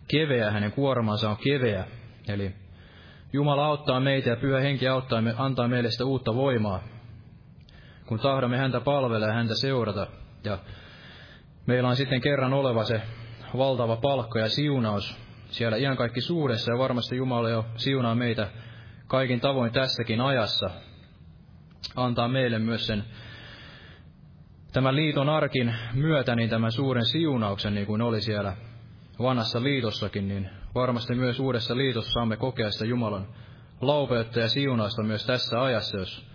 [0.08, 1.84] keveä, hänen kuormansa on keveä.
[2.28, 2.54] Eli
[3.32, 6.82] Jumala auttaa meitä ja Pyhä Henki auttaa, antaa meille sitä uutta voimaa,
[8.06, 10.06] kun tahdomme häntä palvella ja häntä seurata.
[10.44, 10.58] Ja
[11.66, 13.02] meillä on sitten kerran oleva se
[13.56, 15.16] valtava palkka ja siunaus
[15.50, 18.48] siellä ihan kaikki suuressa ja varmasti Jumala jo siunaa meitä
[19.06, 20.70] kaikin tavoin tässäkin ajassa.
[21.96, 23.04] Antaa meille myös sen
[24.72, 28.56] tämän liiton arkin myötä niin tämän suuren siunauksen, niin kuin oli siellä
[29.18, 33.26] vanhassa liitossakin, niin varmasti myös uudessa liitossa saamme kokea sitä Jumalan
[33.80, 36.26] laupeutta ja siunausta myös tässä ajassa, jos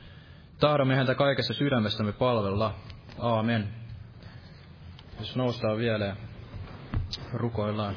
[0.59, 2.75] tahdomme häntä kaikessa sydämestämme palvella.
[3.19, 3.67] Aamen.
[5.19, 6.15] Jos noustaan vielä
[7.33, 7.95] rukoillaan.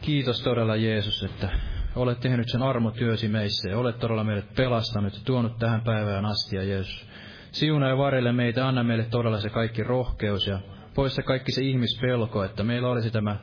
[0.00, 1.48] Kiitos todella Jeesus, että
[1.96, 6.56] olet tehnyt sen armotyösi meissä ja olet todella meidät pelastanut ja tuonut tähän päivään asti
[6.56, 7.06] ja Jeesus.
[7.52, 10.58] Siuna ja varille meitä, anna meille todella se kaikki rohkeus ja
[10.94, 13.36] poista kaikki se ihmispelko, että meillä olisi tämä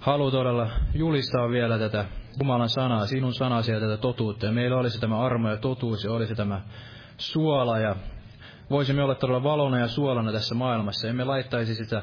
[0.00, 2.04] halu todella julistaa vielä tätä
[2.40, 4.46] Jumalan sanaa, sinun sanasi ja tätä totuutta.
[4.46, 6.60] Ja meillä olisi tämä armo ja totuus ja olisi tämä
[7.16, 7.96] suola ja
[8.70, 11.08] voisimme olla todella valona ja suolana tässä maailmassa.
[11.08, 12.02] Emme laittaisi sitä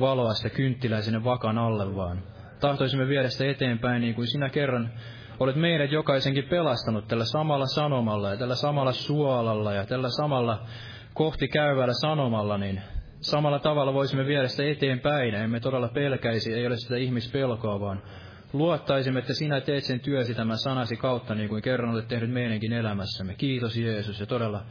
[0.00, 2.22] valoa, sitä kynttilää sinne vakan alle, vaan
[2.60, 4.92] tahtoisimme viedä sitä eteenpäin niin kuin sinä kerran
[5.40, 10.66] olet meidät jokaisenkin pelastanut tällä samalla sanomalla ja tällä samalla suolalla ja tällä samalla
[11.14, 12.82] kohti käyvällä sanomalla, niin
[13.20, 15.34] samalla tavalla voisimme viedä sitä eteenpäin.
[15.34, 18.02] Emme todella pelkäisi, ei ole sitä ihmispelkoa, vaan
[18.52, 22.72] luottaisimme, että sinä teet sen työsi tämän sanasi kautta, niin kuin kerran olet tehnyt meidänkin
[22.72, 23.34] elämässämme.
[23.34, 24.62] Kiitos Jeesus ja todella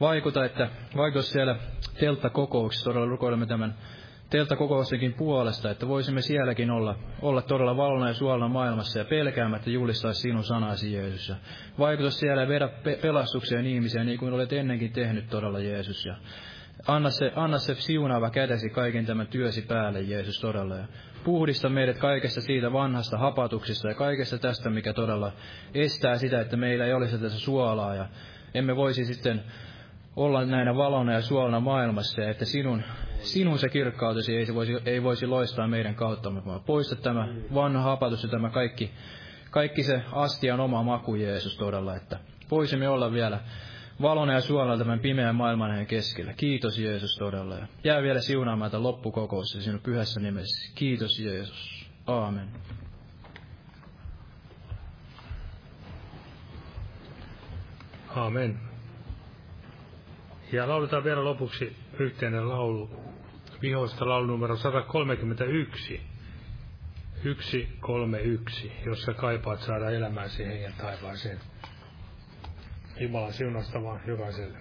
[0.00, 1.56] vaikuta, että vaikuta siellä
[2.00, 3.74] telttakokouksessa, todella rukoilemme tämän
[4.30, 9.70] teiltä kokoussakin puolesta, että voisimme sielläkin olla, olla todella valona ja suolana maailmassa ja pelkäämättä
[9.70, 11.28] julistaa sinun sanasi Jeesus.
[11.28, 11.36] Ja
[11.78, 16.06] vaikuta siellä ja vedä pe- pelastuksia ihmisiä niin kuin olet ennenkin tehnyt todella Jeesus.
[16.06, 16.16] Ja
[16.86, 20.76] anna se, anna se siunaava kädesi kaiken tämän työsi päälle Jeesus todella.
[20.76, 20.84] Ja
[21.24, 25.32] puhdista meidät kaikesta siitä vanhasta hapatuksista ja kaikesta tästä, mikä todella
[25.74, 28.06] estää sitä, että meillä ei olisi tässä suolaa ja
[28.54, 29.42] emme voisi sitten
[30.18, 32.82] olla näinä valona ja suolana maailmassa ja että sinun
[33.20, 37.82] sinun se kirkkautesi ei, se voisi, ei voisi loistaa meidän kauttamme, vaan poista tämä vanha
[37.82, 38.90] hapatus ja tämä kaikki,
[39.50, 42.18] kaikki se astian oma maku Jeesus todella, että
[42.50, 43.40] voisimme olla vielä
[44.02, 46.32] valona ja suolalla tämän pimeän maailman keskellä.
[46.32, 47.54] Kiitos Jeesus todella.
[47.54, 50.72] Ja jää vielä siunaamaan tämän loppukokousta sinun pyhässä nimessä.
[50.74, 51.90] Kiitos Jeesus.
[52.06, 52.48] Aamen.
[58.16, 58.77] Aamen.
[60.52, 62.90] Ja lauletaan vielä lopuksi yhteinen laulu
[63.62, 66.00] vihoista laulu numero 131.
[67.22, 71.38] 131, jos sä kaipaat saada elämään siihen ja taivaaseen.
[73.00, 74.58] Jumalan siunasta vaan jokaiselle.